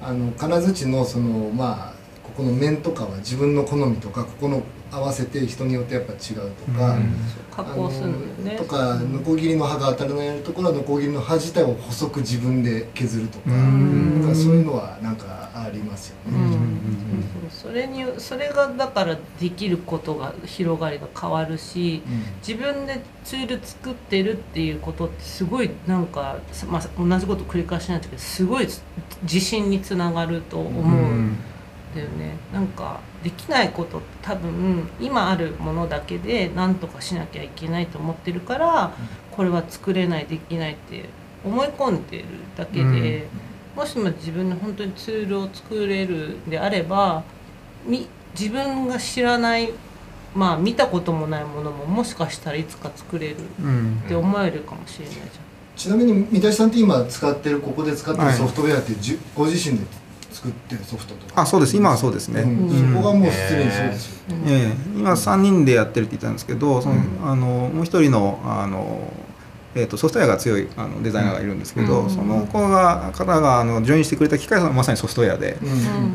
[0.00, 6.94] あの金槌のそのまあここの面とかは自分の好みとかここの合わせて人によってやっぱ違うとか。
[6.94, 7.14] うん
[7.56, 16.36] 加工するのよねとかノコギリの刃が当たらないところはノコギリの刃自体を細く自分で削るとかうんなんかそういうのはなんかありますよね。
[16.36, 22.02] うんんそれにそれがだからできることが広がりが変わるし
[22.46, 28.68] 自分でツール作ってるっていうことってすごいなんか、まあ、同じこと繰り返しなんですけどすごい
[29.22, 31.36] 自信につながると思うん
[31.94, 32.36] だよね。
[32.52, 38.92] なんかできないことって多分今あるものだけで何とかしなきゃいけないと思ってるから
[39.32, 41.06] これは作れないできないって
[41.44, 42.24] 思い込んでる
[42.56, 43.26] だけで。
[43.76, 47.22] もしも自分で本当にツールを作れるんであれば
[47.84, 48.08] み
[48.38, 49.70] 自分が知らない
[50.34, 54.02] まあ見たこともないものももしかしたらいつか作れるうん。
[54.06, 55.14] って思えるかもしれない
[55.76, 59.84] じちなみに三田さんって今使ってるここで使ってるはいソフトウェアってじゅご自身で
[60.36, 61.42] 作ってるソフトとか。
[61.42, 61.76] あそうです。
[61.76, 62.68] 今はそうですね、うん。
[62.68, 62.92] うん。
[62.94, 64.36] そこがもうすでにそうですよ、ゃん。
[64.36, 64.98] うんええ。
[64.98, 67.02] 今3人でやってるって言ったんですけどその、うん。
[67.22, 69.10] あのもう一人のあの、
[69.76, 72.10] えー、とソフトウェアが強いあのデザイナーがいるんですけど、うん。
[72.10, 75.58] その子が方があのジョインしてくれた機械はまさにソフトウェアで、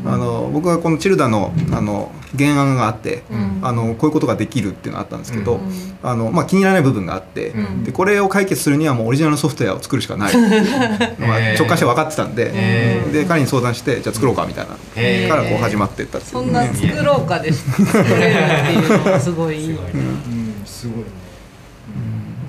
[0.04, 0.12] うん。
[0.12, 3.60] あの僕がこのチルダのあの原案があって、うん。
[3.62, 5.97] あのこういうことができるっていうのがあったんですけど、うん。
[6.02, 7.84] あのまあ、気に入らない部分があって、うん。
[7.84, 10.58] でこれを解決するにはもうオリジナルのソフトウェアを作るしかないのが
[11.56, 13.12] 直感して分かってたんで、へー。
[13.12, 15.30] で彼に相談してじゃあ作ろうかみたいな、へー。
[15.30, 16.34] からこう始まっていったっていう。
[16.34, 17.84] そんな作ろうかで作
[18.17, 19.62] れるっていうのがすごい。
[19.62, 20.65] いいすごいねうん。
[20.65, 21.06] すごいね、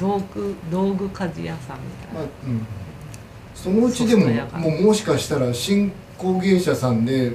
[0.02, 2.20] 道具道具鍛冶屋さんみたいな。
[2.20, 2.66] まあうん、
[3.54, 4.26] そのうちでも
[4.58, 7.32] もうもしかしたら新工芸者さんで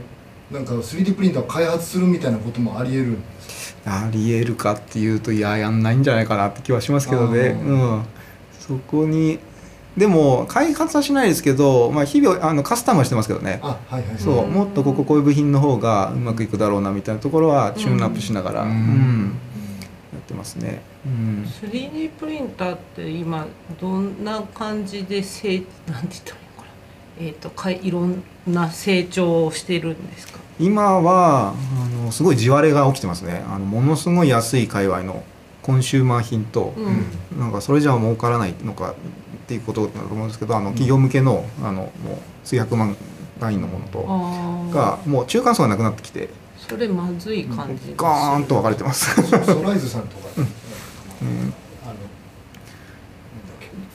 [0.51, 8.03] なんか 3D プリンターを開発するみたいなこともありえるんですありえるかっていうといややんないんじゃないかなって気はしますけどね、うん、
[8.59, 9.39] そこに
[9.97, 13.59] でも開発はしないですけど、まあ、日々あのカスタムはしてますけどね。
[13.63, 19.39] あはいはいそう、うんもっとこここういう部品の方がうまくいくだろうなみたいなところはチューンアップしながら、ううんん。
[20.13, 23.47] やってますね、うん、3D プリンターって今
[23.79, 26.67] どんな感じで成なんて言ったらいいのかな？
[27.19, 30.39] えっ、とかいいろんな成長をしてるんですか？
[30.59, 33.43] 今はあのすごい地割れが起きてますね。
[33.47, 35.23] あのものすごい安い界隈の
[35.61, 37.39] コンシューマー品と、うん。
[37.39, 38.95] なんかそれじゃ儲からないのかっ
[39.47, 42.97] ていうことだと思うんですけどあの企業向けのあのもう数百万
[43.39, 49.13] 単位のものとああがもう中間層がなくなってきてそれまずい感じガーンと分かれてます。
[49.21, 50.47] ソソライズさんとか、うん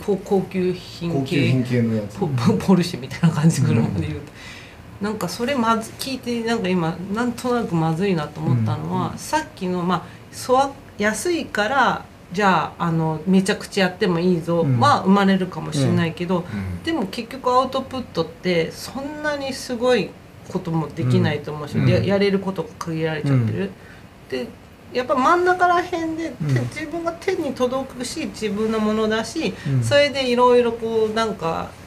[0.04, 2.18] 高高級品系系のやつ。
[2.18, 4.32] ポ ポポルシェみたいな感じ車で言うと、
[5.00, 14.80] なんかそれまず聞いてなんか今なんとなくまずいなと思ったのは、さっきのまあそわ安いからじゃああのめちゃくちゃやってもいいぞうん。
[14.80, 16.82] は生まれるかもしれないけど、うん。
[16.82, 20.10] でも結局アウトプットってそんなにすごい
[20.50, 21.86] こともできないと思うし、うん。
[21.86, 23.70] でやれることが限られちゃってる。
[24.30, 24.46] で
[24.92, 26.54] やっぱ真ん中ら辺で、うん。
[26.54, 29.82] 手自分が手に届くし自分のものだし、うん。
[29.82, 31.81] それでいろいろこうなんかえー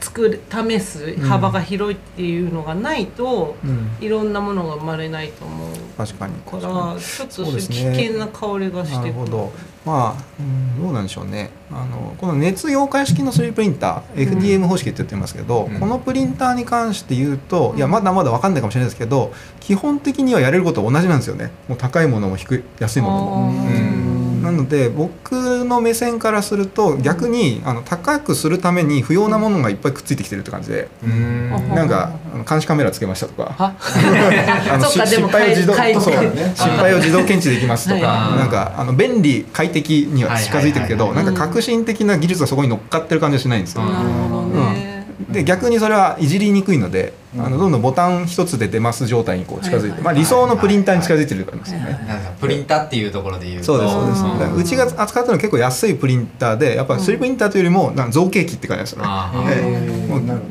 [0.00, 3.90] 作る試す幅が広いっていうのがないと、うん。
[4.00, 9.24] いろんなものが生まれないと思う確かにからちょっと危ね険な香りがしなてくる。
[9.24, 9.52] るほど。
[9.84, 11.50] まあ、うん、どうなんでしょうね。
[11.70, 15.78] あのこの熱溶解式の 3D プリンター、FDM 方式って言ってますけど、うん。
[15.78, 17.76] このプリンターに関して言うと、うん。
[17.76, 21.50] いやまだまだ分かんないかもしれないですけど基本的にはやれることは同じなんですよね。
[21.68, 23.99] もう高いものも低い安いものも。
[24.42, 33.54] なので僕の目線からすると逆にあの高くするために不要なものがいっぱいくっついてきてるって感じで、なんかあの監視カメラつけましたとか。
[33.56, 33.74] は？
[34.70, 43.84] あの失敗を自動そう書いて失敗を自動検知できますとか、はいなんかあの便利快適には近づいてるけど、なんか革新的な技術がそこに乗っかってる感じはしないんですよ。
[43.84, 44.89] なるほどね、
[45.32, 51.84] で逆にそれはいじりにくいので、あのどんどんボタン一つで出ます状態にこう近づいて、まあ、理想のプリンターに近づいてるからですよね。
[51.84, 51.94] はい。
[51.94, 53.66] はいなんかプリンターっていうところで言うと。
[53.66, 54.24] そうですそうです。
[54.24, 54.56] うん。
[54.56, 59.08] うちが扱ってるのは結構安いプリンターでやっぱ 3D プリンターというよりもなんか造形機って感じですよね。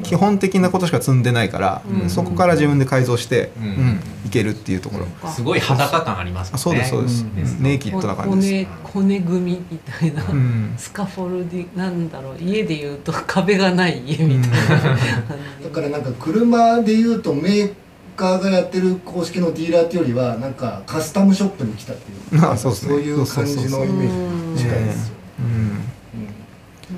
[0.03, 2.09] 基本的なことしか積んでないから、うん。
[2.09, 3.65] そこから自分で改造して、うん。
[3.65, 7.23] うんいけるっていうところ、うんすごい裸感ありますあそうですそうです、
[7.59, 10.73] ネイキッドな感じです、骨骨組みみたいな、うん。
[10.77, 12.37] スカフォルディなんだろう。
[12.39, 14.97] 家でいうと 壁がない家みたいな
[15.63, 17.73] だからなんか車でいうとメー
[18.15, 22.43] カーがやってる公式のディーラーっていうよりはなんかカスタムショップに来たっていう。
[22.45, 22.95] あそうですね。
[22.95, 24.15] いう感じのイメージ
[24.53, 25.79] に近いですよ、うん。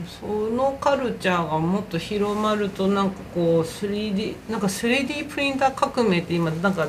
[0.07, 6.87] そのカルチャーがもっと広まるとなんかこう 3D なんか 3D プリンター革命って今なんか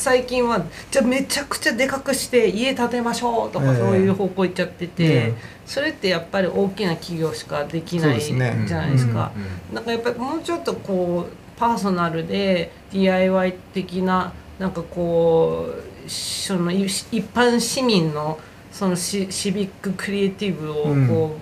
[0.00, 3.76] 最近はじゃあめちゃくちゃでかくして家建てましょうとかええ。
[3.76, 9.30] そういう方向行っちゃってて、ええそれってやっぱり大きな企業しかできないじゃないですか。
[9.70, 9.74] うん。
[9.74, 15.68] なんかやっぱりもうちょっとこうパーソナルで DIY 的ななんかこ
[16.06, 18.40] うそのい一般市民の
[18.72, 20.74] そのシシビッククリエイティブを
[21.06, 21.36] こ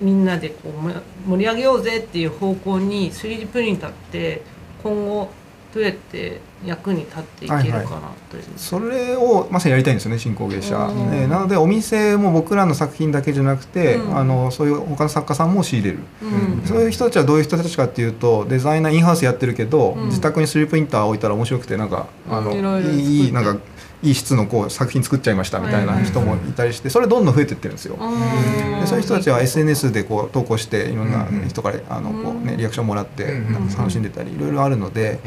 [0.00, 0.92] う、みんなでこうも
[1.26, 4.42] 盛り上げようぜっていう方向に 3D プリンターって
[4.82, 5.30] 今後
[5.74, 8.44] どうやって役に立っていけるかなという。
[8.56, 11.10] それをまさにやりたいんですよね新工芸社、うん。
[11.10, 14.16] ねなのでお店も僕らの作品だけじゃなくて、うん。
[14.16, 16.66] あのそういう他の作家さんも仕入れる、うん。
[16.66, 20.06] そういう人たちはどういう人たちかっていうとデザイナーインハウスやってるけど、うん。
[20.06, 23.56] 自宅に 3D プリンター置いたら面白くてなんかあの、いいなんか
[24.02, 27.96] いい質のこう作品作っちゃいましたみたいな人もいたりしてそれどんどん増えてってるんですよ。
[27.98, 28.80] うん。
[28.80, 32.56] でそういう人たちは SNS でこう投稿していろんな人からあのこう、ね、うん。
[32.56, 35.20] リアクションもらってうんなんか楽しんでたりいろいろあるので、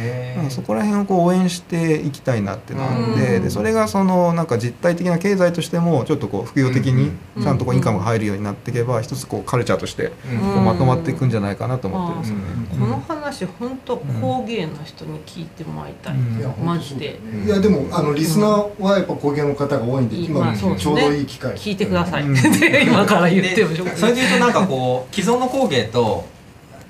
[0.50, 3.44] そこら辺をこう応援していきたいなっていうのがあって、うん。
[3.44, 10.40] でそれがそのなんか実体的な経済としてもちょっとこう副業的にうんちゃんとこうインカムが入るようになっていけば一つこうカルチャーとしてうん。
[10.40, 12.44] こうまとまっていくんじゃないかなと思ってるんですよね。
[12.80, 16.16] この話本当工芸の人に聞いてもらいたい、
[16.64, 17.20] マジで。
[17.46, 21.54] いやでもあのリスナーはやっぱ工芸の方が多いんで、今ちょうどいい機会。
[21.56, 22.26] 聞いてください、
[22.86, 26.26] 今から言ってもそれで言うとなんかこう既存の工芸と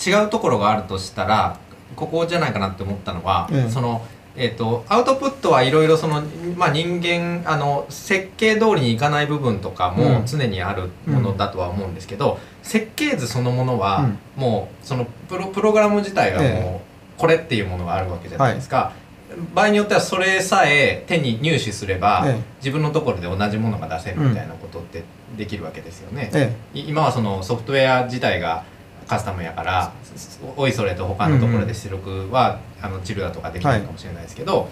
[0.06, 1.58] 違うところがあるとしたら
[1.96, 4.02] ここじゃないかなって思ったのは、ええその
[4.38, 6.22] えー、とアウトプットはいろいろその、
[6.58, 10.26] まあ、人間あの設計通りにいかない部分とかもうん。
[10.26, 16.82] 常にあるものだとは思うんですけど、設計図そのものは、もうそのプロプログラム自体がもうえ
[17.18, 18.92] これっていうものがあるわけじゃないですか。
[19.54, 22.42] 場合によってはそれさえ手に入手すれば、ええ。
[22.60, 25.04] 自分のところで同じものが出せるみたいなことって
[25.38, 26.32] できるわけですよね。
[26.34, 28.64] えい今はそのソフトウェア自体が
[29.08, 29.94] カスタムやから
[30.58, 34.70] おいそれと他のところで出力は、あのチルだとかできないかもしれないですけど、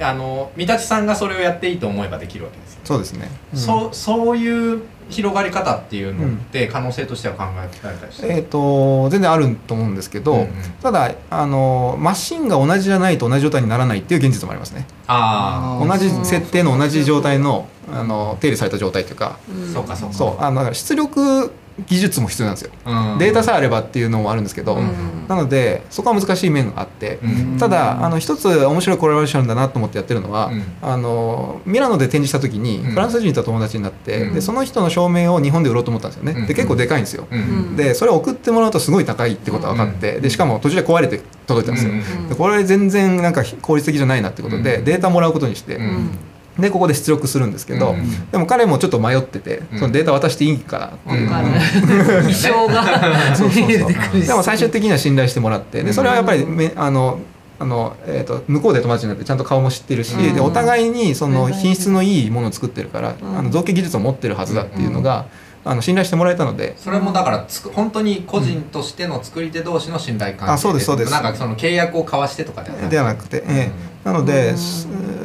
[0.00, 3.30] あの三立さんがそれをやっていいと思えばできるわけですよ、そうですね。
[3.52, 3.58] うん。
[3.58, 10.48] そうそういう広がり方っていうのって可能性としては考えられたりして、えー、と全然あると思うんですけど、うんうん。
[10.82, 14.86] ただあのマシンが同じじゃないと同じ状態にならないっていう現実もありますね。
[15.06, 19.38] あ同じ設定の同じ状態のあの手入れされた状態というか。
[19.38, 20.14] あそうかそうか。
[20.14, 20.42] そう。
[20.42, 21.52] あのだから出力
[21.86, 22.72] 技術も必要なんですよ。
[22.86, 23.18] うん。
[23.18, 25.26] データさえあればっていうのもあるんですけど、うん。
[25.28, 27.58] なのでそこは難しい面があって、うん。
[27.58, 30.62] ただあの一つ面白いコラボレーションだなと思ってやってるのは、うん。
[30.82, 32.90] あのミラノで展示した時にうん。
[32.92, 34.34] フランス人と友達になって、うん。
[34.34, 36.46] でその人の照明を日本で売ろうと思ったんですよね、うん。
[36.46, 37.76] で結構でかいんですよ、うん。
[37.76, 40.22] でそれを送ってもらうとすごい高いってことが分かって、うん。
[40.22, 42.28] でしかも途中で壊れて届いたんですよ、うん。
[42.28, 44.84] でこれ全然なんか効率的じゃないなってことで、うん。
[44.84, 46.10] データもらうことにして、うん
[46.58, 49.78] でここで出力するんですけど、うんでも彼もちょっと迷ってて、うん。
[49.78, 51.28] そのデータ渡していいかなっていう、
[52.30, 54.26] うそうそう見えてくるし。
[54.26, 57.20] でも最終的には信頼してもらってでそれはやっぱりめあの
[57.60, 60.34] あの、えー、と向こうで友達になってちゃんと顔も知ってるし、うん。
[60.34, 61.52] でお互いにそのうん。
[61.52, 63.38] 品質のいいものを作ってるから、うん。
[63.38, 65.26] あの造形技術を持ってるはずだっていうのが、
[65.64, 66.74] あの信頼してもらえたので。
[66.78, 71.12] それもだからつく本当に個人としての作り手同士の信頼関係あそうですそうです。
[71.12, 72.84] なんかその契約を交わしてとかではなく。
[72.84, 74.54] てではなくて、ええなので、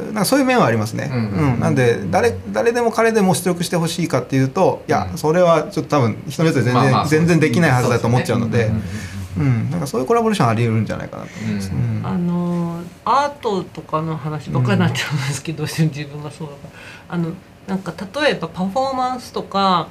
[0.08, 1.60] なんかそういう面はありますね、ううんん。
[1.62, 5.18] なんで誰誰でも彼でも出力してほしいかっていうといや、うん。
[5.18, 8.68] それはちょっと多分人によって全然,、まあまあ全然できないはずだと思っちゃうので。
[8.68, 8.82] そうすね。
[9.38, 9.72] うん。
[9.72, 11.78] なんかそういうコラボレーションあり得るんじゃないかなと思います、うん。
[11.78, 12.06] うん。
[12.06, 16.60] あのアートとかの話ばっかりになっちゃうんですけど、自分がそうだか
[17.10, 17.16] ら。
[17.16, 17.32] あの
[17.68, 19.88] なんか例えばパフォーマンスとか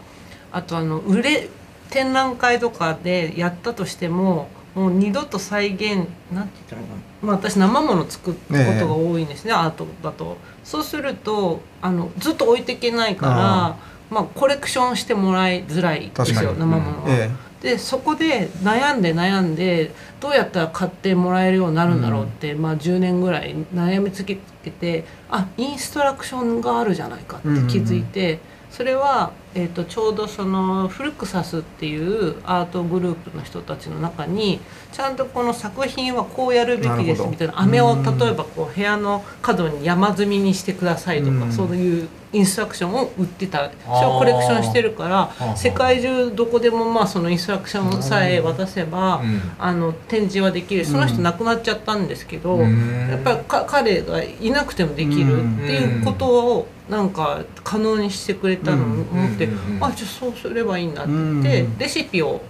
[0.52, 1.48] あとあの売れ
[1.88, 8.48] 展覧会とかでやったとしてももう二度と再現なんて言ったらいいのかな、まあ、私生もの作るこ
[8.80, 10.36] とが多いんですね、アートだと。
[10.64, 13.76] そうするとあのずっと置いていけないからあ
[14.10, 17.10] まあ、コレクションしてもらいづらいですよ生ものは。
[17.10, 17.30] え
[17.62, 34.60] でそこで悩んで悩んでどうやったら買ってもらえるようになるんだろうって、まあ、10年ぐらい悩み続けてあインストラクションがあるじゃないかって気づいて、それはえー、とちょうどそのフルクサスっていうアートグループの人たちの中に
[34.92, 41.52] ちゃんとこの作品はこうやるべきですみたいな飴をうん例えばこう部屋の角に山積みにしてくださいとかうん。
[41.52, 43.70] そういうインストラクションを売ってた。
[43.84, 49.40] それをコレクションしてるから世界中どこでもまあそのインストラクションさえ渡せばうん。
[49.58, 50.84] あの展示はできる。
[50.84, 52.54] その人亡くなっちゃったんですけど。
[52.54, 53.08] うん。
[53.10, 59.48] やっぱりか彼がいなくてもできるっていうことをなんか可能にしてくれたのを思って、
[59.80, 60.94] あじゃあそうすればいいん。
[60.94, 62.40] だって言って、うんレシピを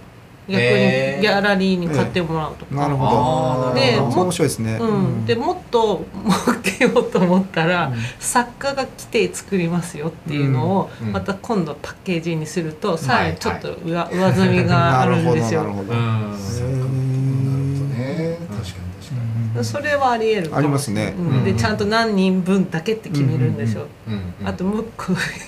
[0.47, 2.75] 逆にギャラリーに買ってもらうとか。
[2.75, 3.73] なるほど。
[3.73, 7.95] で面白いですね、うん、でもっと儲けようと思ったら、うん。
[8.19, 11.11] 作家が来て作りますよっていうのをうん。
[11.11, 15.63] また今度パッケージにするとさらにちょっと上,、上積みがなあるんですよ。
[15.63, 17.02] なるほど、なるほど
[19.61, 21.13] それはありえるありますね。
[21.17, 21.27] うん。
[21.27, 21.43] うん。
[21.43, 23.87] でちゃんと何人分だけって決めるんですよ、う。
[24.45, 24.85] あともう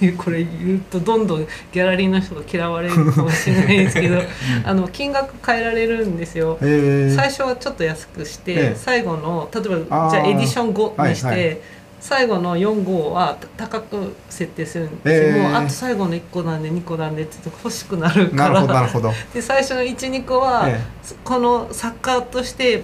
[0.02, 4.22] 一個これ言うとどんどんギャラリーの人が嫌われるかもしれないですけど
[4.66, 6.58] あの金額変えられるんですよ。
[6.62, 7.16] へー。
[7.16, 8.76] 最初はちょっと安くして、ええ。
[8.76, 11.58] 最後の例えばじゃあエディション5にして、はいはい。
[12.06, 20.80] 最後の4号は高く設定するんですええもうあと最後の1個なんで2個なんでって欲しくなるかなるほどなるらほど、で最初の12個は、え
[21.24, 22.84] この作家として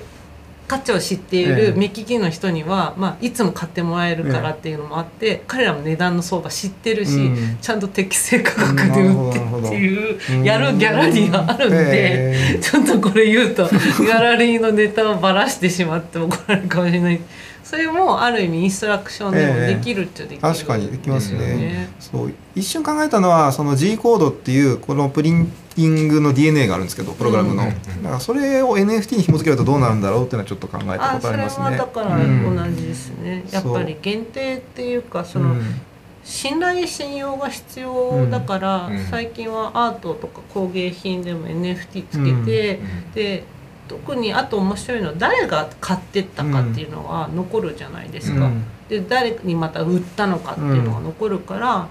[0.71, 1.55] 価値を知っていええ。
[1.71, 7.19] る目利きの人には、まあ、いつも買ってもらえるからっていうのもあって、彼らも値段の相場知ってるし、う
[7.55, 7.57] ん。
[7.61, 10.43] ちゃんと適正価格で売ってっていううん。
[10.45, 17.19] やるギャラリーがあるんで、えちょっとこれ言うとギャラリーのネタをばらしてしまって怒られるかもしれない
[17.63, 25.45] それもある意味インストラクションでもできるっちゃできる、確かにできますね、ねそう一瞬考えたのはその G コードっていうこのプリン
[25.75, 31.65] ティングの DNA があるんですけどプログラムの、うんだからそれを NFT に紐付けるとどうなるんだろうっていうのはちょっと考えたことあそれありますね。
[31.65, 35.55] はだからうん同じですね、やっぱり限定っていうかその、う。
[35.55, 35.81] ん
[36.23, 39.05] 信頼信用が必要だから、うん。
[39.05, 42.79] 最近はアートとか工芸品でも NFT つけて、
[43.13, 43.43] で
[43.91, 48.63] 特にあと面白いのは誰が買ってったかっていうのは残るじゃないですか、うん。
[48.87, 51.87] で誰にまた売ったのかっていうのが残るから、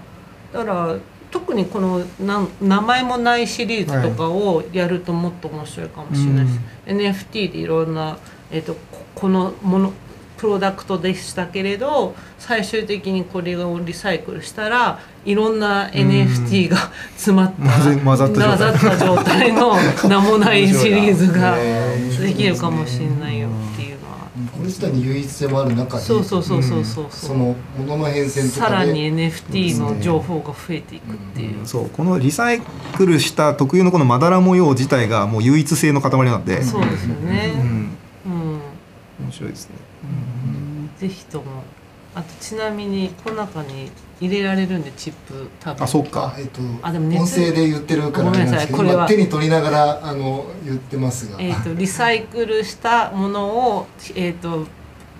[0.51, 0.95] だから
[1.29, 6.59] 特にこのなん名前もないシリーズとかをやるともっと面白いかもしれないです、
[7.27, 8.17] NFT でいろんな、
[8.49, 9.93] えー、とここのもの
[10.41, 16.77] プロダクトでしたけれど最終的にこれをリサイクルしたらいろんな NFT が
[17.15, 18.47] 詰まった混ざった状態。
[18.47, 19.75] 混ざった状態の
[20.09, 21.55] 名もないシリーズが
[22.19, 24.17] できるかもしれないよっていうのは。
[24.51, 27.05] これ自体に唯一性もある中にそうそうそうそうそう。
[27.11, 31.53] そのものの変遷とさからでに NFT の情報が増えていくっていう。
[31.65, 32.61] そうこのリサイ
[32.97, 37.47] クルした特有のこのまだら模様自体がもう唯一性の塊なんで、そうですようね。
[37.49, 37.89] ん、うん。
[39.31, 39.75] 面白いですね、
[40.99, 41.63] ぜひとも。
[42.13, 45.83] あとちなみにこの中に入れられるんでチップ多分。
[45.83, 46.33] あそうか。
[46.35, 47.21] あえっとあでも熱。
[47.21, 48.67] 音声で言ってるからごめんなさい。
[48.67, 54.65] これは今手に取りながらあの言ってますが、えっ、とリサイクルしたものをえっ、と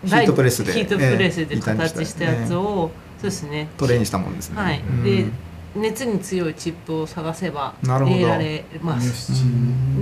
[0.03, 3.69] ヒートプレスでヒートプレスで形したやつを、そうですね。
[3.77, 4.81] トレイにしたもんですね、はい。
[4.81, 5.03] うん。
[5.03, 5.25] で
[5.73, 8.17] 熱に強いチップを探せばなるほど。
[8.17, 9.31] 入れられます。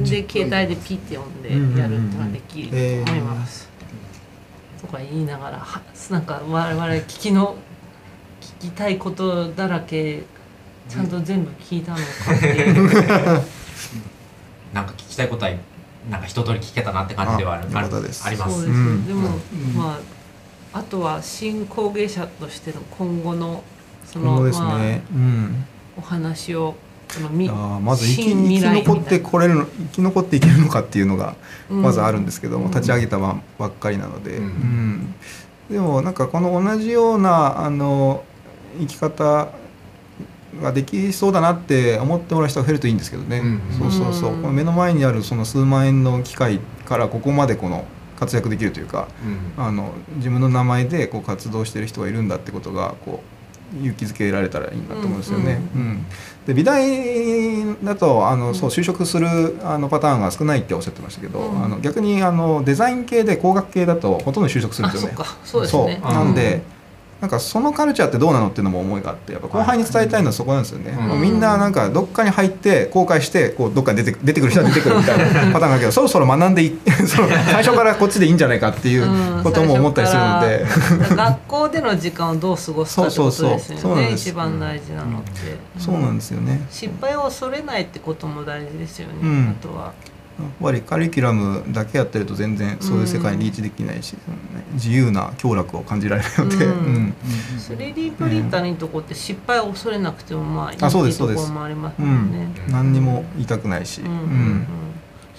[0.10, 2.70] で携帯でピッて読んでやるってのができる
[3.06, 3.70] と思います。
[4.82, 7.56] とか言いながらはなんか我々聞きの
[8.42, 10.24] 聞きたいことだらけ
[10.88, 12.04] ちゃんと全部聞いたのか
[12.36, 13.44] っていう。
[14.74, 15.52] なんか聞きたいことは
[16.10, 18.26] なんか一通り聞けたなって感じではあるああるよかったです。
[18.26, 18.54] あります。
[18.54, 19.08] そうですね、うん。
[19.08, 19.74] でも、うん。
[19.76, 20.00] ま
[20.74, 23.64] ああとは新工芸者としての今後の
[24.06, 25.66] その今後ですまあね、うん。
[25.98, 26.76] お話を
[27.10, 31.36] そのみあーまず生き新生き残ってこれるの生き残っていけるのかっていうのが
[31.70, 31.82] うん。
[31.82, 32.72] まずあるんですけども、うん。
[32.72, 34.44] 立ち上げたばばっかりなので、うん。
[34.44, 35.16] うん。
[35.70, 38.24] でもなんかこの同じようなあの
[38.80, 39.50] 生き方
[40.62, 43.62] ができそうだなって思ってもらう人が増えるといいんですけどね、うん。
[43.78, 44.42] そうそうそう、うん。
[44.42, 47.86] この目の前にあるその数万円の機械からここまでこの
[48.20, 49.08] 活躍できるというか
[49.58, 49.64] うん。
[49.64, 53.40] あの自分の名前でこう活動してる人がいるんだってことがこう
[53.78, 55.62] 勇気づけられたらいいなと思うんですよね。
[55.76, 56.06] ううん
[56.50, 59.28] で美大だとあのそう就職する
[59.64, 61.64] あのパターンが少ないっておっしゃってましたけど、うん。
[61.64, 65.16] あの逆にあのデザイン系で工学系だとほとんど就職するんですよね。
[65.20, 65.38] あそっか。
[65.44, 66.00] そうですね。
[66.02, 66.12] そう。
[66.12, 66.64] なんで、
[67.22, 79.44] なんかそのカルチャーってどうなのっていうのも思いがあってやっぱ後輩に伝えたいのはそこなんですよね、うんもうみんななんかどっかに入って公開してこうどっかに出て出てくる人は出てくるみたいなパターンがあるけど そろそろ学んでい その 最初からこっちでいいんじゃないかっていううん。
[79.44, 80.66] ことも思ったりするので、
[81.16, 84.12] 学校での時間をどう過ごすかってことですよね。
[84.14, 86.66] 一番大事なのって、そうなんですよね。
[86.70, 89.56] 失敗を恐れないってことも大事ですよね、うん。
[89.60, 89.94] あとは
[90.62, 96.74] ぱりカリキュラムだけやってると全然そういう世界にリーチできないし、そのね自由な享楽を感じられるので、うん。
[96.74, 97.14] うん、
[97.58, 101.48] 3D プリンターのいいとこって失敗を恐れなくてもまあいいとこですそうです。
[101.48, 102.46] ろもありますうもんね。
[102.46, 104.08] ん、何にも痛くないし、うん。
[104.08, 104.16] うん。
[104.16, 104.68] うんうん。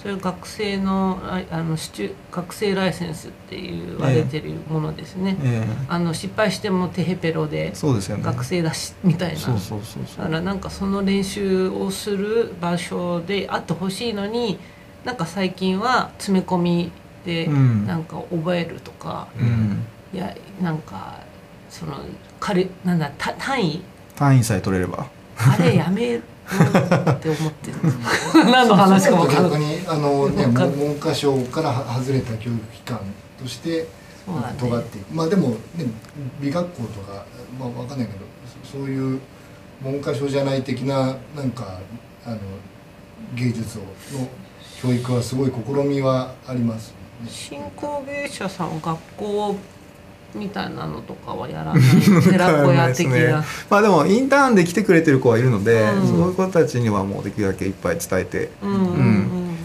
[0.01, 5.37] それ学生のああのシチュ学生ライセンスって言われてるものですね。
[5.43, 8.23] えあの失敗してもテヘペロでえそうですよね。
[8.23, 9.39] 学生だしみたいな。
[9.39, 10.17] そうそうそうそう。
[10.17, 14.57] だからなんかその練習をする場所であってほしいのに
[15.05, 16.91] なんか最近は詰め込み
[17.25, 17.87] でうん。
[17.87, 21.19] なんか覚えるとか、うん、いやなんか
[21.69, 21.97] その
[22.39, 23.83] 彼なんだた単位？
[24.15, 25.07] 単位さえ取れれば。
[25.37, 27.77] あれやめろって思ってる。
[28.51, 29.59] 何の話か分から逆ない。
[29.61, 32.99] にあのね文文科省からは外れた教育機関
[33.41, 33.87] として
[34.59, 35.85] 尖ってまあでもね
[36.39, 37.25] 美学校とか
[37.59, 38.19] まあわかんないけど
[38.65, 39.19] そそういう
[39.81, 41.79] 文科省じゃない的ななんか
[42.25, 42.37] あの
[43.35, 44.27] 芸術をの
[44.81, 46.89] 教育はすごい試みはあります。
[46.89, 47.29] よね。
[47.29, 49.55] 新工芸者さん学校
[50.33, 51.83] みたいなのとかはやらない。
[52.23, 56.07] 寺子屋的な、 まあでもインターンで来てくれてる子はいるので、うん。
[56.07, 59.57] そういう子たちにはもうできるだけいっぱい伝えてうんうんうん。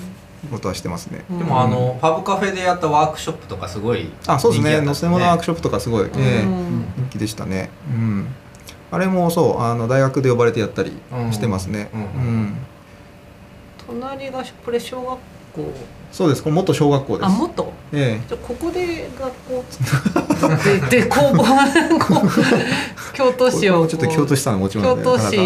[0.50, 1.38] ことはしてますね、うん。
[1.38, 4.80] でもあのファブカフェでやったワークショップとかすごいあそうですね。
[4.80, 6.84] 乗せ物ワークシショップとかすごい、えうえん。
[6.96, 7.70] 人気でしたね。
[7.90, 8.26] うん。
[8.92, 10.92] あれもそうあの大学で呼ばれてやったり
[11.32, 11.88] してますね。
[11.94, 12.00] うん。
[12.00, 12.56] うん
[14.16, 15.18] 隣がこれ小学校。
[16.12, 16.42] そうです。
[16.42, 17.26] これ元小学校です。
[17.26, 17.72] あ元？
[17.92, 21.44] えじゃあここで学校作って で工房
[23.12, 25.38] 京都え市をちょっと京都市さんの持ち物京都市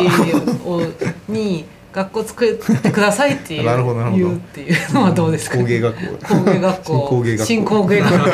[0.64, 0.82] を
[1.28, 4.24] に学校作ってくださいっていう なるほどなるほど。
[4.24, 6.92] 言うっていうのはどうですか、工芸学校工芸学校。
[7.02, 7.46] 新工芸学校。
[7.46, 8.30] 新工芸学校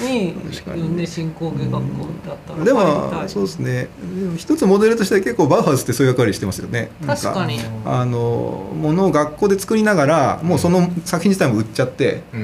[0.00, 0.34] に
[0.64, 1.80] 呼んで新工芸学校
[2.26, 3.88] だったらでもそうですね。
[4.36, 6.90] 一つモデルとしては結構バウハウスってそういう役割してますよね。
[7.06, 7.58] 確かに。
[7.84, 12.40] あのものを学校で作りながらもうその作品自体も売っちゃって、うん。
[12.40, 12.42] う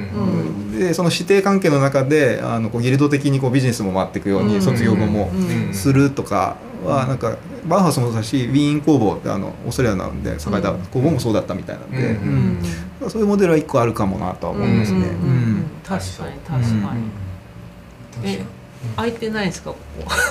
[0.59, 4.61] んでその指定関係の中であのこうギルド的にこうビジネスも回っていくように、うん。
[4.61, 5.31] 卒業後も
[5.71, 7.37] するとかはなんか
[7.67, 10.79] バウハウスもそうだしウィーン工房ってあのオーストラリアなんで栄えたうん。
[10.87, 12.07] 工房もそうだったみたいなんで、うん。
[12.07, 12.57] うん
[13.09, 15.07] そういうモデルは一個あるかもなとは思いますね。
[15.83, 17.03] 確かに確かに、
[18.23, 18.33] うん。
[18.33, 18.45] 確かに
[18.97, 19.71] 空いてないですか？
[19.71, 19.77] こ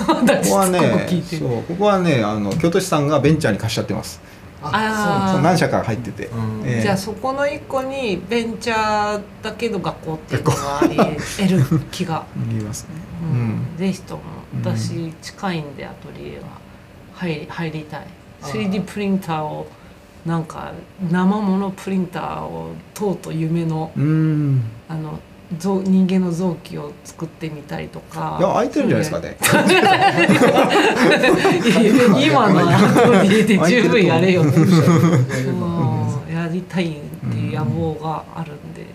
[0.07, 0.79] こ私ここはね
[1.23, 4.21] そうここはねあの京都市さんがベンチャーに貸しちゃってます。
[4.61, 5.33] あー。
[5.33, 6.61] そう何社か入ってて、うん。
[6.65, 6.81] ええ。
[6.81, 12.89] じゃあそこの一個にベンチャーだけど学校っていうのがあり得る気が、 言いますね。
[13.23, 13.47] ううん。
[13.75, 14.21] んぜひとも
[14.63, 16.43] 私近いんでアトリエは
[17.15, 18.07] 入り入りたい。
[18.43, 19.67] 3D プリンターを
[20.25, 20.71] なんか
[21.11, 23.91] 生ものプリンターをとうとう夢の
[25.59, 28.37] 人間の臓器を作ってみたいとか。
[28.39, 29.75] いや空いてるんじゃないですかね。
[32.25, 34.59] 今のアトリエで十分やれよって
[36.33, 36.99] やりたいっ
[37.31, 38.87] ていう野望があるんで、うん。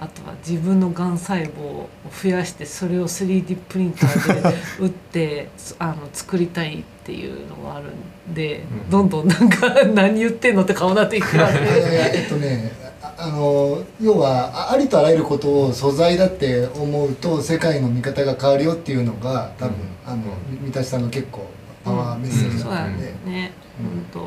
[0.00, 1.88] あとは自分のがん細胞を
[2.22, 7.92] 増やしてそれを 3D プリンターで打ってつあの作りたいっていうのがある
[8.30, 8.90] んで、うん。
[8.90, 12.83] どんどんなんか何言ってんのって顔になっていくからいやいやえっとね
[13.18, 19.74] ああの要はあありとあらゆることを素材だって思うと世界の見方が変わるよっていうのが多分、
[20.06, 20.22] あの
[20.62, 21.46] 三田さんの結構
[21.84, 23.86] パワーメッセージそうやだったんで、ね、うん。
[23.86, 24.18] 本当。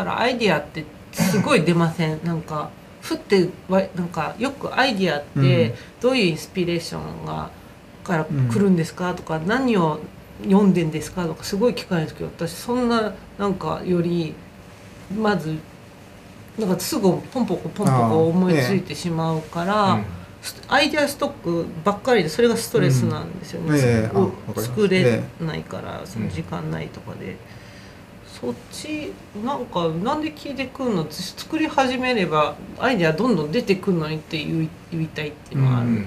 [0.00, 2.20] だからアイディアってすごい出ません？
[2.24, 5.42] なんかふってわなんかよくアイディアっうん。
[5.42, 7.50] てどういうインスピレーションが
[8.04, 9.14] から来るんですか？
[9.14, 10.00] とか何を
[10.44, 11.26] 読んでんですか？
[11.26, 14.34] とかすごい聞かれるんですけど私そんななんかより
[15.14, 15.56] まず
[16.58, 20.00] なんかすぐポンポコポンポコ思いついてしまうから。
[20.42, 23.76] スアイデアストックばっかりでそれがストレスなんですよね、うん。
[23.76, 24.10] ええ。
[24.10, 27.36] あをわかります作れないからその時間ないとかで、
[28.26, 29.12] そっち
[29.44, 31.02] なんかなんで聞いてくるの？
[31.02, 36.06] 私作り始めればアイデアどんどん出てくるのにって言い言いたいっていうのがある、うん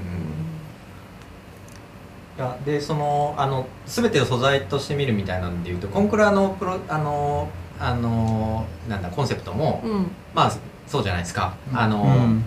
[2.66, 7.50] でそのあの全てを素材として見るみたいなんでいうとコンクラのプロあの
[7.80, 10.12] あのなんだコンセプトも、うん。
[10.34, 10.52] まあ
[10.88, 11.80] そうじゃないですか、うん。
[11.80, 12.44] あの、うん。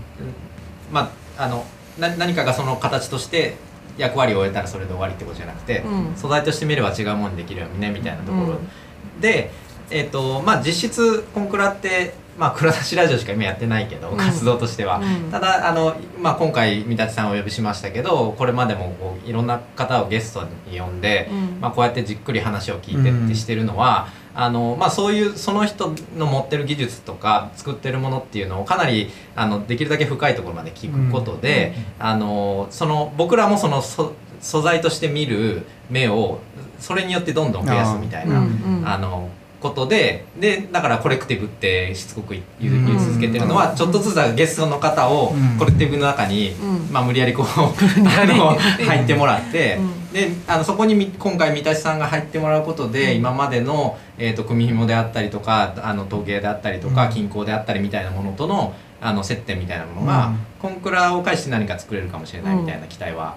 [0.92, 1.64] まああの
[1.98, 3.56] な何かがその形として
[3.98, 6.16] 役割を終えたらそれで終わりってことじゃなくて、うん。
[6.16, 9.20] 素材として見れば違うものにできるよねみたいなところ、うん。
[9.20, 9.50] で、
[9.90, 14.16] えーとまあ、実質コンクラって、まあ、蔵出しラジオしか今やってないけど、うん。
[14.18, 15.30] 活動としては、うん。
[15.30, 21.60] ただあの、まあ、今回三立さんをお呼びしましたけどこれまでもこういろんな方をゲストに呼んで、うん。
[21.60, 24.08] まあ、こうやってじっくり話を聞いてうんってしてるのは、
[24.38, 34.12] あのまあ、そういうその人の持ってる技術とか作ってるものっていうのをかなりあのできるだけ深いところまで聞くことで、あのその僕らもその素
[34.42, 36.40] 素材として見る目を
[36.78, 38.40] それによってどんどん増やすみたいな。
[38.40, 39.30] うんうんあの
[39.68, 45.58] ことででだからコレクティブってしつこく言い続続けてるのはちょっとずつゲストの方をうん。
[45.58, 46.92] コレクティブの中に、うん。
[46.92, 50.12] まあ、無理やりこう あの入ってもらって、うん。
[50.12, 57.12] であのそこにみ今回三田さんが入ってもらうことで、今までの、えー、と組紐であったりとかあの時計であったりとか、うん。
[57.12, 60.38] 金工であったりみたいなものとのあの接点みたいなものが、うん。
[60.60, 63.34] コンクラを介して何か作れるかもしれないみたいな期待は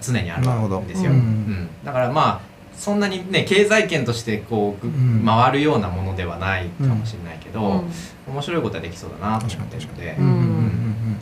[0.00, 1.10] 常にあるんですよ。
[1.10, 1.68] ううんん。
[1.84, 5.24] だからまあそんなにね経済圏としてこう、うん。
[5.24, 8.32] 回るようなものではないかもしれないけど、うん。
[8.32, 10.16] 面白いことはできそうだなと思ってるので、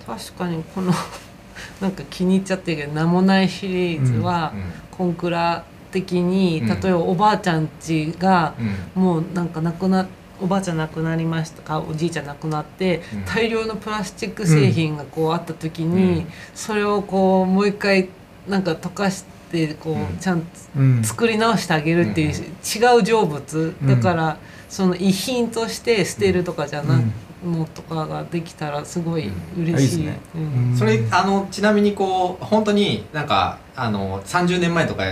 [0.07, 0.93] 確かにこの
[1.81, 4.53] なんか気に入っちゃってるけど「名もない」シリーズは、
[4.91, 6.69] コンクラ的にうん。
[6.69, 8.55] 例えばおばあちゃんちが
[8.97, 9.03] うん。
[9.03, 10.07] もうなんか亡くな
[10.43, 13.25] おばあちゃん亡くなりましたかおじいちゃん亡くなって、うん。
[13.25, 16.27] 大量のプラスチック製品がこうあった時に、うん。
[16.55, 18.09] それをこうもう一回
[18.49, 19.34] なんか溶かして
[19.81, 20.19] こう、うん。
[20.19, 20.47] ちゃんと
[20.77, 21.03] うん。
[21.05, 23.75] 作り直してあげるっていう、うん違う成仏。
[23.83, 23.89] うん。
[23.89, 24.37] だから、
[24.69, 27.13] その遺品として捨てるとかじゃなうん。
[27.59, 29.63] のとかができたらすごいうん。
[29.65, 30.01] 嬉しい。
[30.01, 30.21] いいですね。
[30.35, 30.71] うん。
[30.71, 30.77] うん。
[30.77, 35.03] それあのちなみにこう本当になんかあの30年前とか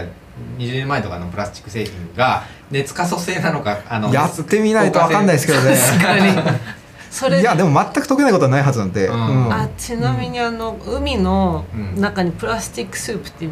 [0.59, 5.76] 20年前とかのプラスチック製品が熱可塑性なのかあのやってみないとわかんないですけどね。
[5.76, 6.32] 確かに。
[7.11, 9.45] それいやでも全く解けないことはないはずなんで、うん。
[9.47, 12.01] うんあちなみにあの海のうん。
[12.01, 13.47] 中にプラスチックスープって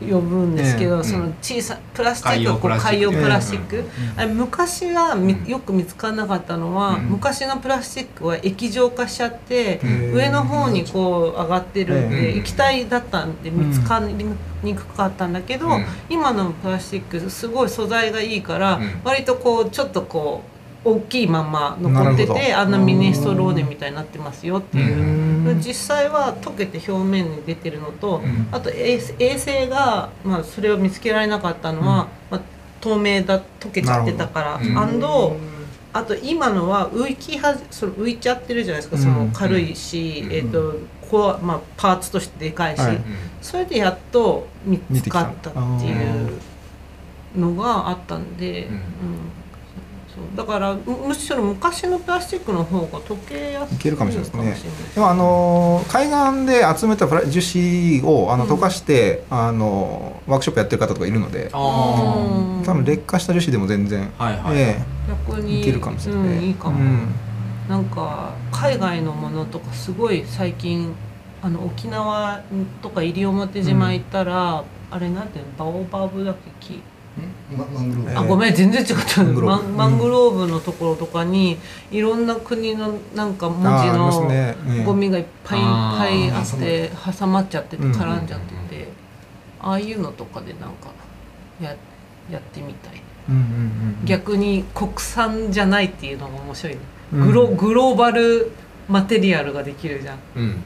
[0.00, 1.04] 呼ぶんですけど、うん。
[1.04, 3.84] その小さプラスチックがこう海海洋プラスチック、ク
[4.16, 7.04] あれ昔はよく見つからなかったのは、うん。
[7.06, 10.12] 昔のプラスチックは液状化しちゃって、うん。
[10.14, 12.38] 上の方にこう上がってるんで、うん。
[12.40, 14.14] 液体だったんで見つかり
[14.62, 15.84] にくかったんだけど、うん。
[16.08, 19.00] 今のプラスチックすごい素材がいいから、うん。
[19.04, 25.50] 割とこうちょっとこう大きいまんま残っててあんなミネストローネみたいになってますよっていう。
[25.50, 25.60] うん。
[25.60, 28.48] 実際は溶けて表面に出てるのと、うん。
[28.50, 32.40] あと衛衛星が、まあ、それを見つけられなかったのは、まあ、
[32.80, 35.36] 透明だ溶けちゃってたから、アンド
[35.92, 39.02] あと今のは浮きはその浮いちゃってるじゃないですか、うん。
[39.02, 40.32] その軽いし、うん。
[40.32, 40.78] えーと
[41.10, 43.00] こうまあ、パーツとしてでかいし、はい。
[43.42, 46.38] それでやっと見つかったっていう
[47.36, 48.80] のがあったんで、うん
[50.36, 53.78] だからむむしろ昔のプラスチックの方が溶けやすいい。
[53.78, 54.70] けるかもしれないですね。
[54.94, 58.50] でもあのー海岸で集めたプラ樹脂をあのうん。
[58.50, 64.76] 溶かして、あのワークショップやってる方とかいるので多分劣化した樹脂でも全然、あはいはい、え
[65.26, 66.22] 逆にいけるかもしれない。
[66.24, 67.08] うん、いいかも、うん。
[67.68, 70.94] なんか海外のものとかすごい最近
[71.42, 72.40] あの沖縄
[72.82, 76.74] とか西表島行ったら、あれなんていうのバオバブだっけ？
[76.74, 76.82] 木
[78.14, 79.22] あごめん全然違った。
[79.22, 81.58] マングローブマンマングローブのところとかに
[81.90, 87.92] いろんな国のなんか文字のゴミがいっぱいいっぱいあって挟まっちゃっててうん。
[87.92, 88.88] 絡んじゃってて。
[89.60, 90.90] ああいうのとかでなんか
[91.60, 91.74] や
[92.30, 93.02] やってみたい。
[93.28, 93.44] うんうんう
[94.02, 96.76] ん逆に国産じゃないっていうのが面白い
[97.12, 98.50] グログローバル
[98.88, 100.18] マテリアルができるじゃん。
[100.36, 100.62] うんうん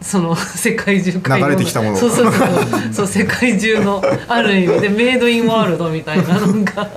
[0.00, 2.48] その 世界中海洋流れてきたものそうそうそう。
[2.92, 4.80] そう世界中のある意味。
[4.80, 6.88] でメイドインワールドみたいな のが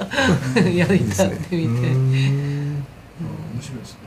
[0.70, 2.86] やりたってみて、うん。
[3.56, 3.99] 面白いですね。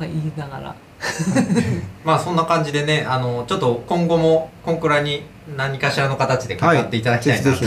[0.00, 0.74] 言いながら。
[2.04, 5.24] まあそんな感じでねあのちょっと今後もコンクラに
[5.56, 7.02] 何かしらの形で関わってい。
[7.02, 7.60] ただきたいなと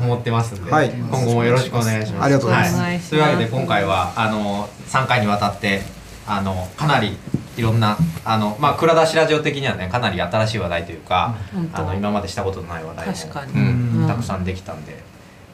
[0.00, 0.90] 思ってますんで、はい。
[0.90, 2.24] 今後もよろしくお願いします。
[2.24, 2.76] ありがとうございます。
[2.76, 5.82] お願いというわけで今回はあの3回にわたって
[6.26, 7.16] あのかなり
[7.56, 11.78] いろんなあのまあ蔵出しラジオ的にはねかなり新しい話題というか、本当。
[11.78, 13.06] あの今までしたことのない話題
[13.52, 15.02] もたくさんできたんで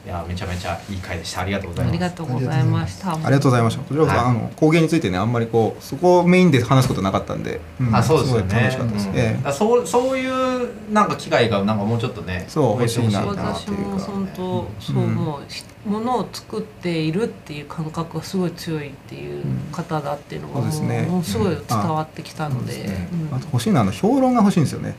[0.03, 1.41] いやめちゃめちゃいい回でした。
[1.41, 1.93] ありがとうございます。
[1.93, 3.11] ありがとうございました。
[3.13, 3.83] ありがとうございました。
[3.83, 7.95] こちらこそ、はいあの工芸についてねあんまりこうそこをメインで話すことなかったんで、ん。
[7.95, 8.59] あそうですよね。
[8.61, 9.15] 楽しかったです、うん。
[9.15, 23.09] えだからそうそういうなんか機会がなんかもうちょっとねそう増えてほしい欲しいな私も本当そう思う、し物を作っているっていう感覚がすごい強いっていう方だっていうのがもう,、そうですごい伝わってきたので、うんそうですね。
[23.31, 24.95] うんあと欲しいのはあの評論が欲しいんですよね、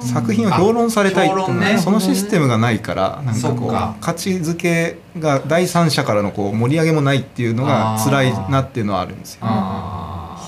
[0.00, 1.78] 作品を評論されたいっていうね。
[1.78, 9.40] そのシステムがないからなんかこう価値づけが第三者からのこう盛り上げもないっていうのが辛いなっていうのはあるんですよ。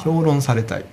[0.04, 0.86] 評論されたい、こ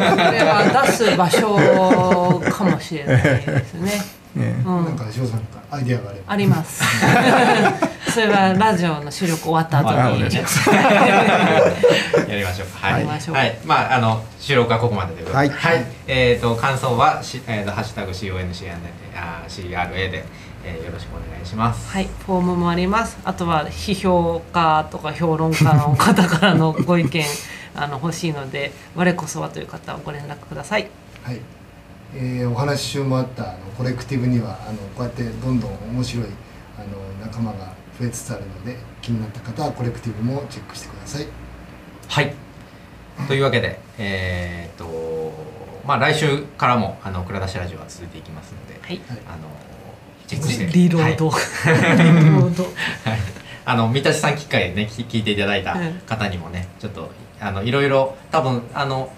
[0.00, 3.92] れは出す場所かもしれないですね。
[4.36, 6.82] ねうんなんか翔さんアイデアがあればあります。
[8.12, 10.22] それはラジオの収録終わった後に。
[10.22, 10.28] や
[12.36, 12.86] りましょうか。
[12.88, 13.04] はい。
[13.04, 13.58] はい。
[13.64, 15.48] まああの収録はここまでということで。
[15.50, 18.78] はいえっ、と感想はしえっ、とハッシュタグ C O N C R
[19.14, 20.24] A あー C R A で、
[20.64, 21.92] えーよろしくお願いします。
[21.92, 23.18] はい、フォームもあります。
[23.24, 27.24] あとは批評家とか評論家の方からのご意見
[27.74, 30.88] あの欲しいので、我こそはという方はご連絡ください。
[31.22, 31.40] はい、
[32.18, 36.26] えーお話し中もあったあのコレクティブにはあのこうやってどんどん面白い
[36.78, 41.26] あの仲間が増えつつあるので気になった方はコレクティブもチェックしてください。
[42.08, 42.34] はい。
[43.28, 45.32] というわけでえーっと
[45.86, 49.00] まあ来週からもあの蔵出しラジオは続いていきますので、はい。
[49.28, 49.38] あの
[50.26, 51.42] チェックしてリロード、はい。
[51.96, 52.64] リロード。
[52.64, 52.72] はい、
[53.64, 57.10] あの三田さん機会でね聞聞いていただいた方にもねちょっと
[57.40, 59.12] あのいろいろ多分あの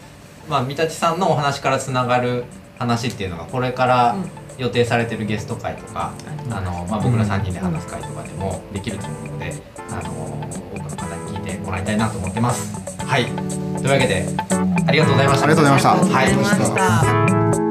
[0.48, 2.44] まあ三田さんのお話からつながる
[2.78, 4.16] 話っていうのがこれから
[4.56, 6.12] 予定されてるゲスト会とか、
[6.50, 9.52] あのまあ、僕ら3人で話す会とかでもできると思うので、
[9.90, 10.10] あの
[10.74, 12.74] 多くの方に聞いてもらいたいなと思ってます。
[13.04, 13.24] はい。
[13.24, 14.26] というわけで
[14.86, 15.44] ありがとうございました。
[15.44, 15.92] ありがとうございました。
[15.92, 17.67] ありがとうございました。